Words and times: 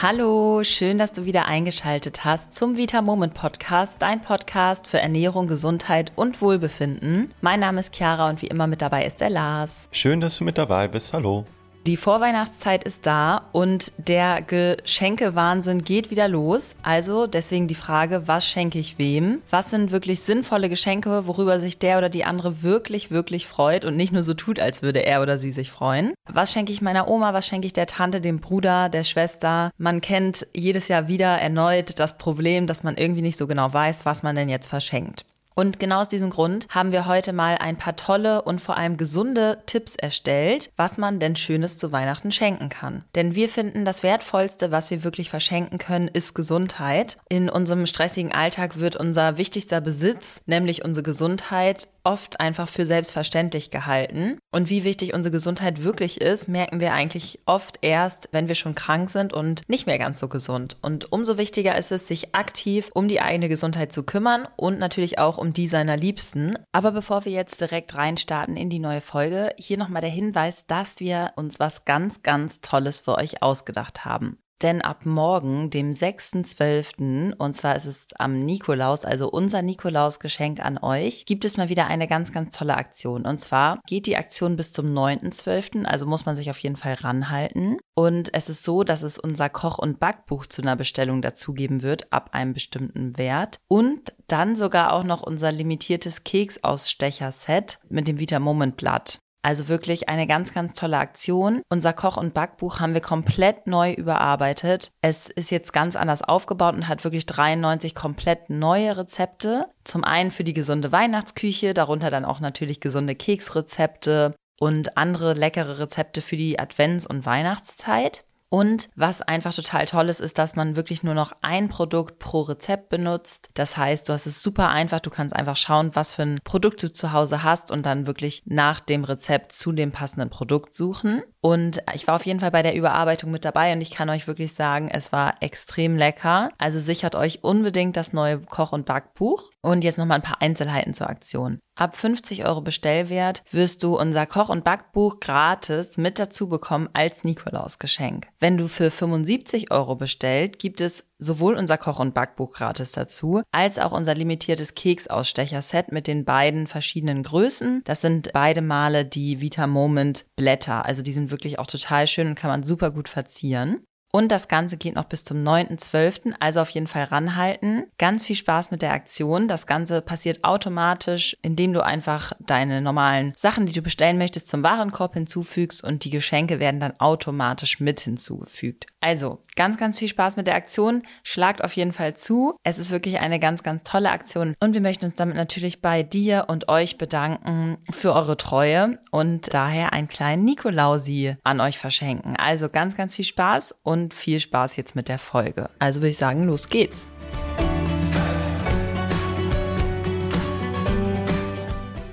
Hallo, 0.00 0.62
schön, 0.62 0.96
dass 0.96 1.10
du 1.10 1.24
wieder 1.24 1.46
eingeschaltet 1.46 2.24
hast 2.24 2.54
zum 2.54 2.76
Vita 2.76 3.02
Moment 3.02 3.34
Podcast, 3.34 4.00
dein 4.00 4.22
Podcast 4.22 4.86
für 4.86 5.00
Ernährung, 5.00 5.48
Gesundheit 5.48 6.12
und 6.14 6.40
Wohlbefinden. 6.40 7.34
Mein 7.40 7.58
Name 7.58 7.80
ist 7.80 7.96
Chiara 7.96 8.28
und 8.28 8.40
wie 8.40 8.46
immer 8.46 8.68
mit 8.68 8.80
dabei 8.80 9.04
ist 9.06 9.20
der 9.20 9.30
Lars. 9.30 9.88
Schön, 9.90 10.20
dass 10.20 10.38
du 10.38 10.44
mit 10.44 10.56
dabei 10.56 10.86
bist. 10.86 11.12
Hallo. 11.12 11.46
Die 11.88 11.96
Vorweihnachtszeit 11.96 12.84
ist 12.84 13.06
da 13.06 13.48
und 13.52 13.92
der 13.96 14.42
Geschenkewahnsinn 14.42 15.84
geht 15.84 16.10
wieder 16.10 16.28
los. 16.28 16.76
Also 16.82 17.26
deswegen 17.26 17.66
die 17.66 17.74
Frage, 17.74 18.28
was 18.28 18.46
schenke 18.46 18.78
ich 18.78 18.98
wem? 18.98 19.40
Was 19.48 19.70
sind 19.70 19.90
wirklich 19.90 20.20
sinnvolle 20.20 20.68
Geschenke, 20.68 21.26
worüber 21.26 21.58
sich 21.58 21.78
der 21.78 21.96
oder 21.96 22.10
die 22.10 22.26
andere 22.26 22.62
wirklich, 22.62 23.10
wirklich 23.10 23.46
freut 23.46 23.86
und 23.86 23.96
nicht 23.96 24.12
nur 24.12 24.22
so 24.22 24.34
tut, 24.34 24.60
als 24.60 24.82
würde 24.82 25.06
er 25.06 25.22
oder 25.22 25.38
sie 25.38 25.50
sich 25.50 25.70
freuen? 25.70 26.12
Was 26.30 26.52
schenke 26.52 26.72
ich 26.72 26.82
meiner 26.82 27.08
Oma? 27.08 27.32
Was 27.32 27.46
schenke 27.46 27.66
ich 27.66 27.72
der 27.72 27.86
Tante, 27.86 28.20
dem 28.20 28.38
Bruder, 28.38 28.90
der 28.90 29.04
Schwester? 29.04 29.70
Man 29.78 30.02
kennt 30.02 30.46
jedes 30.52 30.88
Jahr 30.88 31.08
wieder 31.08 31.38
erneut 31.38 31.98
das 31.98 32.18
Problem, 32.18 32.66
dass 32.66 32.82
man 32.82 32.98
irgendwie 32.98 33.22
nicht 33.22 33.38
so 33.38 33.46
genau 33.46 33.72
weiß, 33.72 34.04
was 34.04 34.22
man 34.22 34.36
denn 34.36 34.50
jetzt 34.50 34.66
verschenkt. 34.66 35.24
Und 35.58 35.80
genau 35.80 36.02
aus 36.02 36.08
diesem 36.08 36.30
Grund 36.30 36.68
haben 36.70 36.92
wir 36.92 37.06
heute 37.06 37.32
mal 37.32 37.56
ein 37.58 37.76
paar 37.76 37.96
tolle 37.96 38.42
und 38.42 38.60
vor 38.60 38.76
allem 38.76 38.96
gesunde 38.96 39.58
Tipps 39.66 39.96
erstellt, 39.96 40.70
was 40.76 40.98
man 40.98 41.18
denn 41.18 41.34
Schönes 41.34 41.76
zu 41.76 41.90
Weihnachten 41.90 42.30
schenken 42.30 42.68
kann. 42.68 43.02
Denn 43.16 43.34
wir 43.34 43.48
finden, 43.48 43.84
das 43.84 44.04
Wertvollste, 44.04 44.70
was 44.70 44.92
wir 44.92 45.02
wirklich 45.02 45.30
verschenken 45.30 45.78
können, 45.78 46.06
ist 46.06 46.34
Gesundheit. 46.34 47.18
In 47.28 47.50
unserem 47.50 47.86
stressigen 47.86 48.30
Alltag 48.30 48.78
wird 48.78 48.94
unser 48.94 49.36
wichtigster 49.36 49.80
Besitz, 49.80 50.42
nämlich 50.46 50.84
unsere 50.84 51.02
Gesundheit, 51.02 51.88
oft 52.08 52.40
einfach 52.40 52.68
für 52.68 52.86
selbstverständlich 52.86 53.70
gehalten. 53.70 54.38
Und 54.50 54.70
wie 54.70 54.84
wichtig 54.84 55.12
unsere 55.12 55.32
Gesundheit 55.32 55.84
wirklich 55.84 56.20
ist, 56.20 56.48
merken 56.48 56.80
wir 56.80 56.94
eigentlich 56.94 57.40
oft 57.44 57.80
erst, 57.82 58.28
wenn 58.32 58.48
wir 58.48 58.54
schon 58.54 58.74
krank 58.74 59.10
sind 59.10 59.34
und 59.34 59.68
nicht 59.68 59.86
mehr 59.86 59.98
ganz 59.98 60.18
so 60.20 60.28
gesund. 60.28 60.78
Und 60.80 61.12
umso 61.12 61.36
wichtiger 61.36 61.76
ist 61.76 61.92
es, 61.92 62.08
sich 62.08 62.34
aktiv 62.34 62.90
um 62.94 63.08
die 63.08 63.20
eigene 63.20 63.50
Gesundheit 63.50 63.92
zu 63.92 64.04
kümmern 64.04 64.48
und 64.56 64.78
natürlich 64.78 65.18
auch 65.18 65.36
um 65.36 65.47
die 65.52 65.66
seiner 65.66 65.96
Liebsten. 65.96 66.54
Aber 66.72 66.92
bevor 66.92 67.24
wir 67.24 67.32
jetzt 67.32 67.60
direkt 67.60 67.94
reinstarten 67.94 68.56
in 68.56 68.70
die 68.70 68.78
neue 68.78 69.00
Folge, 69.00 69.52
hier 69.56 69.78
nochmal 69.78 70.02
der 70.02 70.10
Hinweis, 70.10 70.66
dass 70.66 71.00
wir 71.00 71.32
uns 71.36 71.58
was 71.60 71.84
ganz, 71.84 72.22
ganz 72.22 72.60
Tolles 72.60 72.98
für 72.98 73.16
euch 73.16 73.42
ausgedacht 73.42 74.04
haben. 74.04 74.38
Denn 74.62 74.82
ab 74.82 75.06
morgen, 75.06 75.70
dem 75.70 75.92
6.12., 75.92 77.34
und 77.34 77.54
zwar 77.54 77.76
ist 77.76 77.84
es 77.84 78.06
am 78.18 78.38
Nikolaus, 78.40 79.04
also 79.04 79.30
unser 79.30 79.62
Nikolausgeschenk 79.62 80.60
an 80.60 80.78
euch, 80.78 81.26
gibt 81.26 81.44
es 81.44 81.56
mal 81.56 81.68
wieder 81.68 81.86
eine 81.86 82.08
ganz, 82.08 82.32
ganz 82.32 82.56
tolle 82.56 82.76
Aktion. 82.76 83.24
Und 83.24 83.38
zwar 83.38 83.80
geht 83.86 84.06
die 84.06 84.16
Aktion 84.16 84.56
bis 84.56 84.72
zum 84.72 84.86
9.12., 84.86 85.84
also 85.84 86.06
muss 86.06 86.26
man 86.26 86.34
sich 86.34 86.50
auf 86.50 86.58
jeden 86.58 86.76
Fall 86.76 86.94
ranhalten. 86.94 87.76
Und 87.94 88.34
es 88.34 88.48
ist 88.48 88.64
so, 88.64 88.82
dass 88.82 89.02
es 89.02 89.18
unser 89.18 89.48
Koch- 89.48 89.78
und 89.78 90.00
Backbuch 90.00 90.46
zu 90.46 90.62
einer 90.62 90.76
Bestellung 90.76 91.22
dazugeben 91.22 91.82
wird, 91.82 92.12
ab 92.12 92.30
einem 92.32 92.52
bestimmten 92.52 93.16
Wert. 93.16 93.58
Und 93.68 94.12
dann 94.26 94.56
sogar 94.56 94.92
auch 94.92 95.04
noch 95.04 95.22
unser 95.22 95.52
limitiertes 95.52 96.24
Keksausstecher-Set 96.24 97.78
mit 97.88 98.08
dem 98.08 98.18
Vita 98.18 98.40
Moment 98.40 98.76
Blatt. 98.76 99.20
Also 99.42 99.68
wirklich 99.68 100.08
eine 100.08 100.26
ganz, 100.26 100.52
ganz 100.52 100.72
tolle 100.72 100.98
Aktion. 100.98 101.62
Unser 101.70 101.92
Koch- 101.92 102.16
und 102.16 102.34
Backbuch 102.34 102.80
haben 102.80 102.94
wir 102.94 103.00
komplett 103.00 103.66
neu 103.66 103.92
überarbeitet. 103.92 104.90
Es 105.00 105.28
ist 105.28 105.50
jetzt 105.50 105.72
ganz 105.72 105.96
anders 105.96 106.22
aufgebaut 106.22 106.74
und 106.74 106.88
hat 106.88 107.04
wirklich 107.04 107.26
93 107.26 107.94
komplett 107.94 108.50
neue 108.50 108.96
Rezepte. 108.96 109.66
Zum 109.84 110.04
einen 110.04 110.30
für 110.30 110.44
die 110.44 110.54
gesunde 110.54 110.92
Weihnachtsküche, 110.92 111.72
darunter 111.72 112.10
dann 112.10 112.24
auch 112.24 112.40
natürlich 112.40 112.80
gesunde 112.80 113.14
Keksrezepte 113.14 114.34
und 114.60 114.96
andere 114.96 115.34
leckere 115.34 115.78
Rezepte 115.78 116.20
für 116.20 116.36
die 116.36 116.58
Advents- 116.58 117.06
und 117.06 117.24
Weihnachtszeit. 117.24 118.24
Und 118.50 118.88
was 118.96 119.20
einfach 119.20 119.52
total 119.54 119.84
toll 119.84 120.08
ist, 120.08 120.20
ist, 120.20 120.38
dass 120.38 120.56
man 120.56 120.74
wirklich 120.74 121.02
nur 121.02 121.14
noch 121.14 121.32
ein 121.42 121.68
Produkt 121.68 122.18
pro 122.18 122.42
Rezept 122.42 122.88
benutzt. 122.88 123.50
Das 123.54 123.76
heißt, 123.76 124.08
du 124.08 124.14
hast 124.14 124.26
es 124.26 124.42
super 124.42 124.68
einfach. 124.68 125.00
Du 125.00 125.10
kannst 125.10 125.36
einfach 125.36 125.56
schauen, 125.56 125.94
was 125.94 126.14
für 126.14 126.22
ein 126.22 126.38
Produkt 126.44 126.82
du 126.82 126.90
zu 126.90 127.12
Hause 127.12 127.42
hast 127.42 127.70
und 127.70 127.84
dann 127.84 128.06
wirklich 128.06 128.42
nach 128.46 128.80
dem 128.80 129.04
Rezept 129.04 129.52
zu 129.52 129.72
dem 129.72 129.92
passenden 129.92 130.30
Produkt 130.30 130.72
suchen. 130.72 131.22
Und 131.40 131.82
ich 131.94 132.06
war 132.06 132.16
auf 132.16 132.26
jeden 132.26 132.40
Fall 132.40 132.50
bei 132.50 132.62
der 132.62 132.74
Überarbeitung 132.74 133.30
mit 133.30 133.44
dabei 133.44 133.72
und 133.72 133.80
ich 133.80 133.90
kann 133.90 134.10
euch 134.10 134.26
wirklich 134.26 134.54
sagen, 134.54 134.88
es 134.90 135.12
war 135.12 135.34
extrem 135.40 135.96
lecker. 135.96 136.50
Also 136.58 136.80
sichert 136.80 137.14
euch 137.14 137.44
unbedingt 137.44 137.96
das 137.96 138.12
neue 138.12 138.40
Koch- 138.40 138.72
und 138.72 138.86
Backbuch. 138.86 139.50
Und 139.62 139.84
jetzt 139.84 139.98
nochmal 139.98 140.16
ein 140.18 140.22
paar 140.22 140.42
Einzelheiten 140.42 140.94
zur 140.94 141.08
Aktion. 141.08 141.60
Ab 141.76 141.96
50 141.96 142.44
Euro 142.44 142.60
Bestellwert 142.60 143.44
wirst 143.52 143.84
du 143.84 143.96
unser 143.96 144.26
Koch- 144.26 144.48
und 144.48 144.64
Backbuch 144.64 145.20
gratis 145.20 145.96
mit 145.96 146.18
dazu 146.18 146.48
bekommen 146.48 146.88
als 146.92 147.22
Nikolausgeschenk. 147.22 148.26
Wenn 148.40 148.56
du 148.56 148.66
für 148.66 148.90
75 148.90 149.70
Euro 149.70 149.94
bestellt, 149.94 150.58
gibt 150.58 150.80
es 150.80 151.07
sowohl 151.18 151.54
unser 151.54 151.78
Koch- 151.78 151.98
und 151.98 152.14
Backbuch 152.14 152.52
gratis 152.52 152.92
dazu, 152.92 153.42
als 153.52 153.78
auch 153.78 153.92
unser 153.92 154.14
limitiertes 154.14 154.74
Keksausstecher-Set 154.74 155.92
mit 155.92 156.06
den 156.06 156.24
beiden 156.24 156.66
verschiedenen 156.66 157.22
Größen. 157.22 157.82
Das 157.84 158.00
sind 158.00 158.30
beide 158.32 158.62
Male 158.62 159.04
die 159.04 159.40
Vita 159.40 159.66
Moment 159.66 160.26
Blätter. 160.36 160.84
Also 160.84 161.02
die 161.02 161.12
sind 161.12 161.30
wirklich 161.30 161.58
auch 161.58 161.66
total 161.66 162.06
schön 162.06 162.28
und 162.28 162.34
kann 162.34 162.50
man 162.50 162.62
super 162.62 162.90
gut 162.90 163.08
verzieren. 163.08 163.84
Und 164.10 164.32
das 164.32 164.48
Ganze 164.48 164.76
geht 164.76 164.94
noch 164.94 165.04
bis 165.04 165.24
zum 165.24 165.44
9.12., 165.44 166.34
also 166.40 166.60
auf 166.60 166.70
jeden 166.70 166.86
Fall 166.86 167.04
ranhalten. 167.04 167.84
Ganz 167.98 168.24
viel 168.24 168.36
Spaß 168.36 168.70
mit 168.70 168.80
der 168.80 168.92
Aktion. 168.92 169.48
Das 169.48 169.66
Ganze 169.66 170.00
passiert 170.00 170.44
automatisch, 170.44 171.36
indem 171.42 171.72
du 171.74 171.84
einfach 171.84 172.32
deine 172.40 172.80
normalen 172.80 173.34
Sachen, 173.36 173.66
die 173.66 173.72
du 173.72 173.82
bestellen 173.82 174.18
möchtest, 174.18 174.48
zum 174.48 174.62
Warenkorb 174.62 175.14
hinzufügst 175.14 175.84
und 175.84 176.04
die 176.04 176.10
Geschenke 176.10 176.58
werden 176.58 176.80
dann 176.80 176.98
automatisch 176.98 177.80
mit 177.80 178.00
hinzugefügt. 178.00 178.86
Also 179.00 179.44
ganz, 179.56 179.76
ganz 179.76 179.98
viel 179.98 180.08
Spaß 180.08 180.36
mit 180.36 180.46
der 180.46 180.54
Aktion. 180.54 181.02
Schlagt 181.22 181.62
auf 181.62 181.74
jeden 181.74 181.92
Fall 181.92 182.14
zu. 182.14 182.56
Es 182.62 182.78
ist 182.78 182.90
wirklich 182.90 183.20
eine 183.20 183.38
ganz, 183.38 183.62
ganz 183.62 183.82
tolle 183.82 184.10
Aktion 184.10 184.54
und 184.60 184.74
wir 184.74 184.80
möchten 184.80 185.04
uns 185.04 185.16
damit 185.16 185.36
natürlich 185.36 185.82
bei 185.82 186.02
dir 186.02 186.46
und 186.48 186.68
euch 186.68 186.96
bedanken 186.98 187.78
für 187.90 188.14
eure 188.14 188.36
Treue 188.36 188.98
und 189.10 189.52
daher 189.52 189.92
einen 189.92 190.08
kleinen 190.08 190.44
Nikolausi 190.44 191.36
an 191.44 191.60
euch 191.60 191.78
verschenken. 191.78 192.36
Also 192.36 192.68
ganz, 192.68 192.96
ganz 192.96 193.14
viel 193.16 193.24
Spaß 193.24 193.74
und 193.82 193.97
und 193.98 194.14
viel 194.14 194.40
Spaß 194.40 194.76
jetzt 194.76 194.94
mit 194.94 195.08
der 195.08 195.18
Folge. 195.18 195.70
Also 195.78 196.00
würde 196.00 196.10
ich 196.10 196.18
sagen, 196.18 196.44
los 196.44 196.68
geht's. 196.68 197.08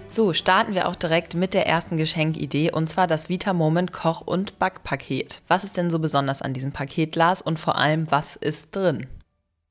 So, 0.09 0.31
starten 0.31 0.75
wir 0.75 0.87
auch 0.87 0.95
direkt 0.95 1.33
mit 1.33 1.53
der 1.53 1.67
ersten 1.67 1.97
Geschenkidee 1.97 2.71
und 2.71 2.89
zwar 2.89 3.05
das 3.05 3.27
Vita 3.27 3.51
Moment 3.51 3.91
Koch- 3.91 4.21
und 4.21 4.57
Backpaket. 4.59 5.41
Was 5.49 5.65
ist 5.65 5.75
denn 5.75 5.91
so 5.91 5.99
besonders 5.99 6.41
an 6.41 6.53
diesem 6.53 6.71
Paket, 6.71 7.17
Lars, 7.17 7.41
und 7.41 7.59
vor 7.59 7.75
allem, 7.75 8.09
was 8.09 8.37
ist 8.37 8.73
drin? 8.73 9.07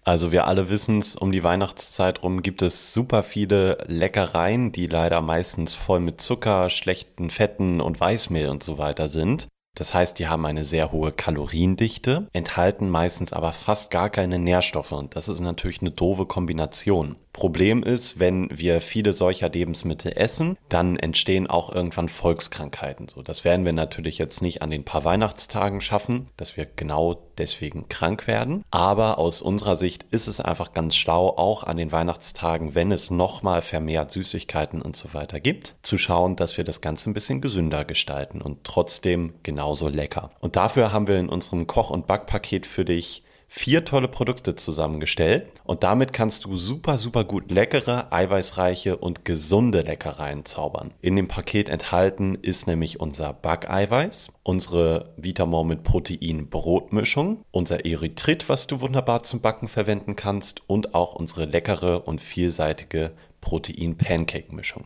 Also 0.04 0.32
wir 0.32 0.46
alle 0.46 0.68
wissen 0.68 0.98
es, 0.98 1.16
um 1.16 1.32
die 1.32 1.42
Weihnachtszeit 1.42 2.22
rum 2.22 2.42
gibt 2.42 2.60
es 2.60 2.92
super 2.92 3.22
viele 3.22 3.78
Leckereien, 3.86 4.70
die 4.70 4.86
leider 4.86 5.22
meistens 5.22 5.74
voll 5.74 6.00
mit 6.00 6.20
Zucker, 6.20 6.68
schlechten 6.68 7.30
Fetten 7.30 7.80
und 7.80 7.98
Weißmehl 7.98 8.50
und 8.50 8.62
so 8.62 8.76
weiter 8.76 9.08
sind. 9.08 9.48
Das 9.74 9.92
heißt, 9.92 10.18
die 10.18 10.28
haben 10.28 10.46
eine 10.46 10.64
sehr 10.64 10.92
hohe 10.92 11.10
Kaloriendichte, 11.10 12.28
enthalten 12.32 12.88
meistens 12.88 13.32
aber 13.32 13.52
fast 13.52 13.90
gar 13.90 14.08
keine 14.08 14.38
Nährstoffe 14.38 14.92
und 14.92 15.16
das 15.16 15.28
ist 15.28 15.40
natürlich 15.40 15.80
eine 15.80 15.90
doofe 15.90 16.26
Kombination. 16.26 17.16
Problem 17.34 17.82
ist, 17.82 18.20
wenn 18.20 18.48
wir 18.50 18.80
viele 18.80 19.12
solcher 19.12 19.48
Lebensmittel 19.48 20.12
essen, 20.14 20.56
dann 20.68 20.96
entstehen 20.96 21.48
auch 21.48 21.70
irgendwann 21.70 22.08
Volkskrankheiten. 22.08 23.08
So, 23.08 23.22
das 23.22 23.44
werden 23.44 23.64
wir 23.64 23.72
natürlich 23.72 24.18
jetzt 24.18 24.40
nicht 24.40 24.62
an 24.62 24.70
den 24.70 24.84
paar 24.84 25.04
Weihnachtstagen 25.04 25.80
schaffen, 25.80 26.28
dass 26.36 26.56
wir 26.56 26.64
genau 26.64 27.26
deswegen 27.36 27.88
krank 27.88 28.28
werden. 28.28 28.64
Aber 28.70 29.18
aus 29.18 29.42
unserer 29.42 29.74
Sicht 29.74 30.06
ist 30.12 30.28
es 30.28 30.40
einfach 30.40 30.74
ganz 30.74 30.94
schlau, 30.94 31.28
auch 31.30 31.64
an 31.64 31.76
den 31.76 31.90
Weihnachtstagen, 31.90 32.76
wenn 32.76 32.92
es 32.92 33.10
nochmal 33.10 33.62
vermehrt 33.62 34.12
Süßigkeiten 34.12 34.80
und 34.80 34.94
so 34.94 35.12
weiter 35.12 35.40
gibt, 35.40 35.74
zu 35.82 35.98
schauen, 35.98 36.36
dass 36.36 36.56
wir 36.56 36.62
das 36.62 36.82
Ganze 36.82 37.10
ein 37.10 37.14
bisschen 37.14 37.40
gesünder 37.40 37.84
gestalten 37.84 38.40
und 38.40 38.62
trotzdem 38.62 39.34
genauso 39.42 39.88
lecker. 39.88 40.30
Und 40.38 40.54
dafür 40.54 40.92
haben 40.92 41.08
wir 41.08 41.18
in 41.18 41.28
unserem 41.28 41.66
Koch- 41.66 41.90
und 41.90 42.06
Backpaket 42.06 42.64
für 42.64 42.84
dich 42.84 43.23
vier 43.56 43.84
tolle 43.84 44.08
Produkte 44.08 44.56
zusammengestellt 44.56 45.52
und 45.62 45.84
damit 45.84 46.12
kannst 46.12 46.44
du 46.44 46.56
super, 46.56 46.98
super 46.98 47.22
gut 47.22 47.52
leckere, 47.52 48.12
eiweißreiche 48.12 48.96
und 48.96 49.24
gesunde 49.24 49.82
Leckereien 49.82 50.44
zaubern. 50.44 50.92
In 51.00 51.14
dem 51.14 51.28
Paket 51.28 51.68
enthalten 51.68 52.34
ist 52.34 52.66
nämlich 52.66 52.98
unser 52.98 53.32
Backeiweiß, 53.32 54.32
unsere 54.42 55.14
Vitamor 55.16 55.64
mit 55.64 55.84
Protein 55.84 56.50
Brotmischung, 56.50 57.44
unser 57.52 57.86
Erythrit, 57.86 58.48
was 58.48 58.66
du 58.66 58.80
wunderbar 58.80 59.22
zum 59.22 59.40
Backen 59.40 59.68
verwenden 59.68 60.16
kannst 60.16 60.68
und 60.68 60.96
auch 60.96 61.14
unsere 61.14 61.44
leckere 61.44 62.08
und 62.08 62.20
vielseitige 62.20 63.12
Protein 63.40 63.96
Pancake 63.96 64.52
Mischung. 64.52 64.84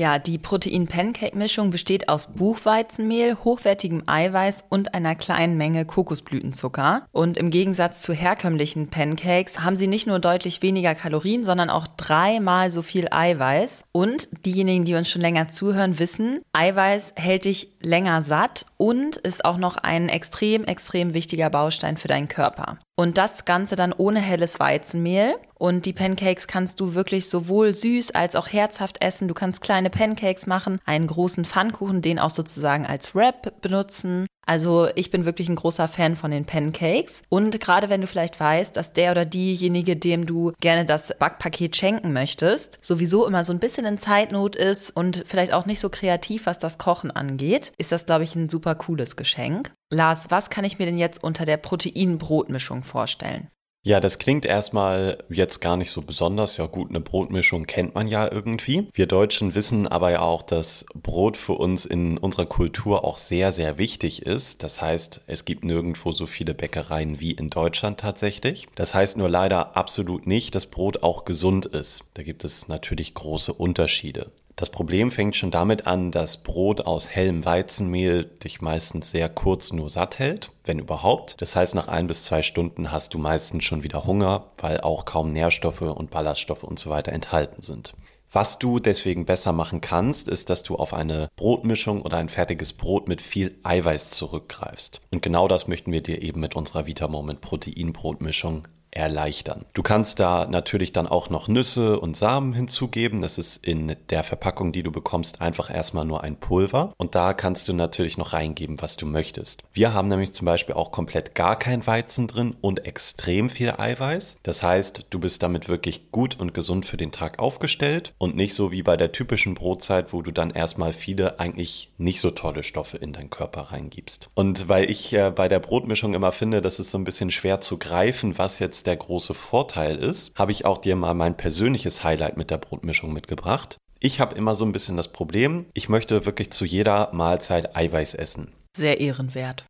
Ja, 0.00 0.18
die 0.18 0.38
Protein-Pancake-Mischung 0.38 1.68
besteht 1.68 2.08
aus 2.08 2.28
Buchweizenmehl, 2.28 3.36
hochwertigem 3.44 4.04
Eiweiß 4.06 4.64
und 4.70 4.94
einer 4.94 5.14
kleinen 5.14 5.58
Menge 5.58 5.84
Kokosblütenzucker. 5.84 7.06
Und 7.12 7.36
im 7.36 7.50
Gegensatz 7.50 8.00
zu 8.00 8.14
herkömmlichen 8.14 8.88
Pancakes 8.88 9.60
haben 9.60 9.76
sie 9.76 9.88
nicht 9.88 10.06
nur 10.06 10.18
deutlich 10.18 10.62
weniger 10.62 10.94
Kalorien, 10.94 11.44
sondern 11.44 11.68
auch 11.68 11.86
dreimal 11.86 12.70
so 12.70 12.80
viel 12.80 13.08
Eiweiß. 13.10 13.84
Und 13.92 14.30
diejenigen, 14.46 14.86
die 14.86 14.94
uns 14.94 15.10
schon 15.10 15.20
länger 15.20 15.48
zuhören, 15.48 15.98
wissen, 15.98 16.40
Eiweiß 16.54 17.12
hält 17.16 17.44
dich 17.44 17.68
länger 17.82 18.22
satt 18.22 18.64
und 18.78 19.18
ist 19.18 19.44
auch 19.44 19.58
noch 19.58 19.76
ein 19.76 20.08
extrem, 20.08 20.64
extrem 20.64 21.12
wichtiger 21.12 21.50
Baustein 21.50 21.98
für 21.98 22.08
deinen 22.08 22.28
Körper. 22.28 22.78
Und 23.00 23.16
das 23.16 23.46
Ganze 23.46 23.76
dann 23.76 23.94
ohne 23.96 24.20
helles 24.20 24.60
Weizenmehl. 24.60 25.36
Und 25.54 25.86
die 25.86 25.94
Pancakes 25.94 26.46
kannst 26.46 26.80
du 26.80 26.94
wirklich 26.94 27.30
sowohl 27.30 27.74
süß 27.74 28.10
als 28.10 28.36
auch 28.36 28.48
herzhaft 28.48 29.02
essen. 29.02 29.26
Du 29.26 29.32
kannst 29.32 29.62
kleine 29.62 29.88
Pancakes 29.88 30.46
machen, 30.46 30.80
einen 30.84 31.06
großen 31.06 31.46
Pfannkuchen, 31.46 32.02
den 32.02 32.18
auch 32.18 32.28
sozusagen 32.28 32.84
als 32.84 33.14
Wrap 33.14 33.58
benutzen. 33.62 34.26
Also 34.50 34.88
ich 34.96 35.12
bin 35.12 35.26
wirklich 35.26 35.48
ein 35.48 35.54
großer 35.54 35.86
Fan 35.86 36.16
von 36.16 36.32
den 36.32 36.44
Pancakes. 36.44 37.22
Und 37.28 37.60
gerade 37.60 37.88
wenn 37.88 38.00
du 38.00 38.08
vielleicht 38.08 38.40
weißt, 38.40 38.76
dass 38.76 38.92
der 38.92 39.12
oder 39.12 39.24
diejenige, 39.24 39.94
dem 39.94 40.26
du 40.26 40.54
gerne 40.58 40.84
das 40.84 41.14
Backpaket 41.16 41.76
schenken 41.76 42.12
möchtest, 42.12 42.76
sowieso 42.84 43.28
immer 43.28 43.44
so 43.44 43.52
ein 43.52 43.60
bisschen 43.60 43.86
in 43.86 43.96
Zeitnot 43.96 44.56
ist 44.56 44.90
und 44.90 45.22
vielleicht 45.24 45.52
auch 45.52 45.66
nicht 45.66 45.78
so 45.78 45.88
kreativ, 45.88 46.46
was 46.46 46.58
das 46.58 46.78
Kochen 46.78 47.12
angeht, 47.12 47.72
ist 47.78 47.92
das, 47.92 48.06
glaube 48.06 48.24
ich, 48.24 48.34
ein 48.34 48.48
super 48.48 48.74
cooles 48.74 49.14
Geschenk. 49.14 49.70
Lars, 49.88 50.32
was 50.32 50.50
kann 50.50 50.64
ich 50.64 50.80
mir 50.80 50.86
denn 50.86 50.98
jetzt 50.98 51.22
unter 51.22 51.44
der 51.44 51.56
Proteinbrotmischung 51.56 52.82
vorstellen? 52.82 53.50
Ja, 53.82 53.98
das 53.98 54.18
klingt 54.18 54.44
erstmal 54.44 55.24
jetzt 55.30 55.60
gar 55.60 55.78
nicht 55.78 55.90
so 55.90 56.02
besonders. 56.02 56.58
Ja 56.58 56.66
gut, 56.66 56.90
eine 56.90 57.00
Brotmischung 57.00 57.64
kennt 57.64 57.94
man 57.94 58.06
ja 58.08 58.30
irgendwie. 58.30 58.88
Wir 58.92 59.06
Deutschen 59.06 59.54
wissen 59.54 59.88
aber 59.88 60.10
ja 60.10 60.20
auch, 60.20 60.42
dass 60.42 60.84
Brot 60.94 61.38
für 61.38 61.54
uns 61.54 61.86
in 61.86 62.18
unserer 62.18 62.44
Kultur 62.44 63.06
auch 63.06 63.16
sehr, 63.16 63.52
sehr 63.52 63.78
wichtig 63.78 64.26
ist. 64.26 64.62
Das 64.62 64.82
heißt, 64.82 65.22
es 65.26 65.46
gibt 65.46 65.64
nirgendwo 65.64 66.12
so 66.12 66.26
viele 66.26 66.52
Bäckereien 66.52 67.20
wie 67.20 67.32
in 67.32 67.48
Deutschland 67.48 68.00
tatsächlich. 68.00 68.68
Das 68.74 68.92
heißt 68.92 69.16
nur 69.16 69.30
leider 69.30 69.74
absolut 69.78 70.26
nicht, 70.26 70.54
dass 70.54 70.66
Brot 70.66 71.02
auch 71.02 71.24
gesund 71.24 71.64
ist. 71.64 72.02
Da 72.12 72.22
gibt 72.22 72.44
es 72.44 72.68
natürlich 72.68 73.14
große 73.14 73.54
Unterschiede. 73.54 74.30
Das 74.60 74.68
Problem 74.68 75.10
fängt 75.10 75.36
schon 75.36 75.50
damit 75.50 75.86
an, 75.86 76.10
dass 76.10 76.42
Brot 76.42 76.82
aus 76.82 77.08
hellem 77.08 77.46
Weizenmehl 77.46 78.24
dich 78.24 78.60
meistens 78.60 79.10
sehr 79.10 79.30
kurz 79.30 79.72
nur 79.72 79.88
satt 79.88 80.18
hält, 80.18 80.50
wenn 80.64 80.78
überhaupt. 80.78 81.40
Das 81.40 81.56
heißt, 81.56 81.74
nach 81.74 81.88
ein 81.88 82.06
bis 82.06 82.24
zwei 82.24 82.42
Stunden 82.42 82.92
hast 82.92 83.14
du 83.14 83.18
meistens 83.18 83.64
schon 83.64 83.84
wieder 83.84 84.04
Hunger, 84.04 84.48
weil 84.58 84.82
auch 84.82 85.06
kaum 85.06 85.32
Nährstoffe 85.32 85.80
und 85.80 86.10
Ballaststoffe 86.10 86.62
und 86.62 86.78
so 86.78 86.90
weiter 86.90 87.10
enthalten 87.10 87.62
sind. 87.62 87.94
Was 88.32 88.58
du 88.58 88.80
deswegen 88.80 89.24
besser 89.24 89.52
machen 89.52 89.80
kannst, 89.80 90.28
ist, 90.28 90.50
dass 90.50 90.62
du 90.62 90.76
auf 90.76 90.92
eine 90.92 91.30
Brotmischung 91.36 92.02
oder 92.02 92.18
ein 92.18 92.28
fertiges 92.28 92.74
Brot 92.74 93.08
mit 93.08 93.22
viel 93.22 93.58
Eiweiß 93.62 94.10
zurückgreifst. 94.10 95.00
Und 95.10 95.22
genau 95.22 95.48
das 95.48 95.68
möchten 95.68 95.90
wir 95.90 96.02
dir 96.02 96.20
eben 96.20 96.40
mit 96.40 96.54
unserer 96.54 96.86
Vita 96.86 97.08
Moment 97.08 97.40
Proteinbrotmischung 97.40 98.68
erleichtern. 98.90 99.64
Du 99.74 99.82
kannst 99.82 100.20
da 100.20 100.46
natürlich 100.46 100.92
dann 100.92 101.06
auch 101.06 101.30
noch 101.30 101.48
Nüsse 101.48 102.00
und 102.00 102.16
Samen 102.16 102.52
hinzugeben. 102.52 103.20
Das 103.20 103.38
ist 103.38 103.64
in 103.64 103.96
der 104.10 104.24
Verpackung, 104.24 104.72
die 104.72 104.82
du 104.82 104.90
bekommst, 104.90 105.40
einfach 105.40 105.72
erstmal 105.72 106.04
nur 106.04 106.24
ein 106.24 106.36
Pulver. 106.36 106.92
Und 106.96 107.14
da 107.14 107.32
kannst 107.32 107.68
du 107.68 107.72
natürlich 107.72 108.18
noch 108.18 108.32
reingeben, 108.32 108.80
was 108.80 108.96
du 108.96 109.06
möchtest. 109.06 109.62
Wir 109.72 109.94
haben 109.94 110.08
nämlich 110.08 110.32
zum 110.32 110.46
Beispiel 110.46 110.74
auch 110.74 110.92
komplett 110.92 111.34
gar 111.34 111.56
kein 111.56 111.86
Weizen 111.86 112.26
drin 112.26 112.56
und 112.60 112.84
extrem 112.84 113.48
viel 113.48 113.74
Eiweiß. 113.76 114.38
Das 114.42 114.62
heißt, 114.62 115.06
du 115.10 115.18
bist 115.18 115.42
damit 115.42 115.68
wirklich 115.68 116.10
gut 116.10 116.38
und 116.40 116.54
gesund 116.54 116.86
für 116.86 116.96
den 116.96 117.12
Tag 117.12 117.38
aufgestellt 117.38 118.12
und 118.18 118.36
nicht 118.36 118.54
so 118.54 118.72
wie 118.72 118.82
bei 118.82 118.96
der 118.96 119.12
typischen 119.12 119.54
Brotzeit, 119.54 120.12
wo 120.12 120.22
du 120.22 120.32
dann 120.32 120.50
erstmal 120.50 120.92
viele 120.92 121.38
eigentlich 121.38 121.90
nicht 121.98 122.20
so 122.20 122.30
tolle 122.30 122.62
Stoffe 122.64 122.96
in 122.96 123.12
deinen 123.12 123.30
Körper 123.30 123.62
reingibst. 123.72 124.30
Und 124.34 124.68
weil 124.68 124.90
ich 124.90 125.12
äh, 125.12 125.30
bei 125.30 125.48
der 125.48 125.60
Brotmischung 125.60 126.14
immer 126.14 126.32
finde, 126.32 126.62
das 126.62 126.78
ist 126.78 126.90
so 126.90 126.98
ein 126.98 127.04
bisschen 127.04 127.30
schwer 127.30 127.60
zu 127.60 127.78
greifen, 127.78 128.38
was 128.38 128.58
jetzt 128.58 128.79
jetzt 128.80 128.86
der 128.86 128.96
große 128.96 129.34
Vorteil 129.34 129.96
ist, 129.96 130.34
habe 130.36 130.52
ich 130.52 130.64
auch 130.64 130.78
dir 130.78 130.96
mal 130.96 131.12
mein 131.12 131.36
persönliches 131.36 132.02
Highlight 132.02 132.38
mit 132.38 132.50
der 132.50 132.56
Brotmischung 132.56 133.12
mitgebracht. 133.12 133.76
Ich 133.98 134.20
habe 134.20 134.34
immer 134.34 134.54
so 134.54 134.64
ein 134.64 134.72
bisschen 134.72 134.96
das 134.96 135.08
Problem, 135.08 135.66
ich 135.74 135.90
möchte 135.90 136.24
wirklich 136.24 136.50
zu 136.50 136.64
jeder 136.64 137.10
Mahlzeit 137.12 137.76
Eiweiß 137.76 138.14
essen. 138.14 138.54
Sehr 138.74 138.98
ehrenwert. 139.00 139.66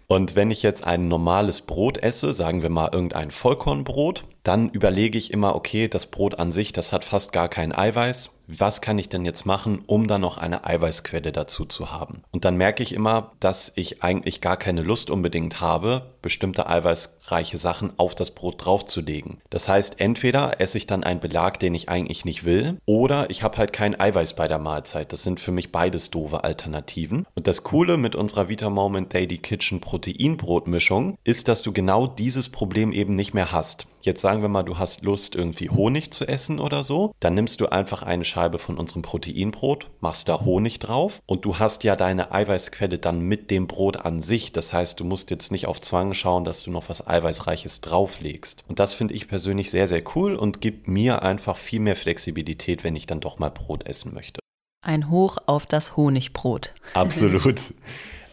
Und 0.08 0.36
wenn 0.36 0.52
ich 0.52 0.62
jetzt 0.62 0.84
ein 0.84 1.08
normales 1.08 1.62
Brot 1.62 1.98
esse, 1.98 2.34
sagen 2.34 2.62
wir 2.62 2.70
mal 2.70 2.90
irgendein 2.92 3.32
Vollkornbrot, 3.32 4.26
dann 4.44 4.70
überlege 4.70 5.18
ich 5.18 5.32
immer, 5.32 5.56
okay, 5.56 5.88
das 5.88 6.08
Brot 6.08 6.38
an 6.38 6.52
sich, 6.52 6.74
das 6.74 6.92
hat 6.92 7.06
fast 7.06 7.32
gar 7.32 7.48
kein 7.48 7.74
Eiweiß 7.74 8.32
was 8.60 8.82
kann 8.82 8.98
ich 8.98 9.10
denn 9.10 9.26
jetzt 9.26 9.46
machen, 9.46 9.84
um 9.88 10.08
dann 10.08 10.22
noch 10.22 10.38
eine 10.38 10.66
Eiweißquelle 10.66 11.32
dazu 11.32 11.66
zu 11.66 11.92
haben? 11.92 12.24
Und 12.32 12.46
dann 12.46 12.58
merke 12.58 12.84
ich 12.84 12.94
immer, 12.94 13.32
dass 13.40 13.72
ich 13.76 14.04
eigentlich 14.04 14.42
gar 14.42 14.58
keine 14.58 14.82
Lust 14.82 15.10
unbedingt 15.10 15.62
habe, 15.62 16.14
bestimmte 16.22 16.68
eiweißreiche 16.68 17.58
Sachen 17.58 17.94
auf 17.98 18.16
das 18.16 18.32
Brot 18.32 18.66
draufzulegen. 18.66 19.38
Das 19.50 19.68
heißt, 19.68 20.00
entweder 20.00 20.60
esse 20.60 20.78
ich 20.78 20.88
dann 20.88 21.04
einen 21.04 21.20
Belag, 21.20 21.60
den 21.60 21.76
ich 21.76 21.90
eigentlich 21.90 22.26
nicht 22.26 22.44
will, 22.44 22.78
oder 22.86 23.30
ich 23.30 23.44
habe 23.44 23.58
halt 23.58 23.74
kein 23.74 24.00
Eiweiß 24.00 24.36
bei 24.36 24.48
der 24.48 24.60
Mahlzeit. 24.60 25.14
Das 25.14 25.24
sind 25.24 25.40
für 25.40 25.52
mich 25.52 25.72
beides 25.72 26.12
doofe 26.12 26.44
Alternativen. 26.44 27.26
Und 27.36 27.48
das 27.48 27.64
Coole 27.64 27.98
mit 27.98 28.16
unserer 28.16 28.50
Vita 28.50 28.70
Moment 28.70 29.14
Daily 29.14 29.38
Kitchen 29.38 29.82
Proteinbrotmischung 29.82 31.18
ist, 31.24 31.48
dass 31.48 31.62
du 31.62 31.72
genau 31.72 32.08
dieses 32.08 32.50
Problem 32.50 32.92
eben 32.92 33.16
nicht 33.16 33.34
mehr 33.34 33.52
hast. 33.52 33.88
Jetzt 34.06 34.22
sagen 34.22 34.42
wir 34.42 34.50
mal, 34.50 34.64
du 34.64 34.78
hast 34.78 35.04
Lust, 35.04 35.36
irgendwie 35.36 35.70
Honig 35.70 36.12
zu 36.12 36.28
essen 36.28 36.60
oder 36.60 36.84
so. 36.84 37.14
Dann 37.20 37.36
nimmst 37.36 37.62
du 37.62 37.68
einfach 37.68 38.04
eine 38.04 38.26
Scheibe 38.26 38.60
von 38.60 38.78
unserem 38.78 39.02
Proteinbrot, 39.02 39.90
machst 40.00 40.30
da 40.30 40.42
Honig 40.42 40.80
drauf 40.80 41.22
und 41.26 41.46
du 41.46 41.60
hast 41.60 41.84
ja 41.84 41.96
deine 41.96 42.32
Eiweißquelle 42.32 43.00
dann 43.00 43.22
mit 43.22 43.52
dem 43.52 43.68
Brot 43.68 43.98
an 43.98 44.22
sich. 44.22 44.52
Das 44.52 44.74
heißt, 44.74 45.00
du 45.00 45.04
musst 45.04 45.30
jetzt 45.32 45.52
nicht 45.52 45.68
auf 45.68 45.82
Zwang 45.82 46.14
schauen, 46.14 46.46
dass 46.46 46.64
du 46.64 46.72
noch 46.72 46.90
was 46.90 47.08
Eiweißreiches 47.08 47.82
drauflegst. 47.82 48.64
Und 48.68 48.80
das 48.80 48.94
finde 48.94 49.14
ich 49.14 49.28
persönlich 49.28 49.72
sehr, 49.72 49.88
sehr 49.88 50.04
cool 50.16 50.36
und 50.36 50.62
gibt 50.62 50.88
mir 50.88 51.22
einfach 51.22 51.58
viel 51.58 51.80
mehr 51.80 51.96
Flexibilität, 51.96 52.84
wenn 52.84 52.96
ich 52.96 53.08
dann 53.08 53.20
doch 53.20 53.40
mal 53.40 53.52
Brot 53.52 53.88
essen 53.88 54.14
möchte. 54.14 54.40
Ein 54.84 55.12
Hoch 55.12 55.38
auf 55.46 55.68
das 55.68 55.96
Honigbrot. 55.96 56.74
Absolut. 56.94 57.74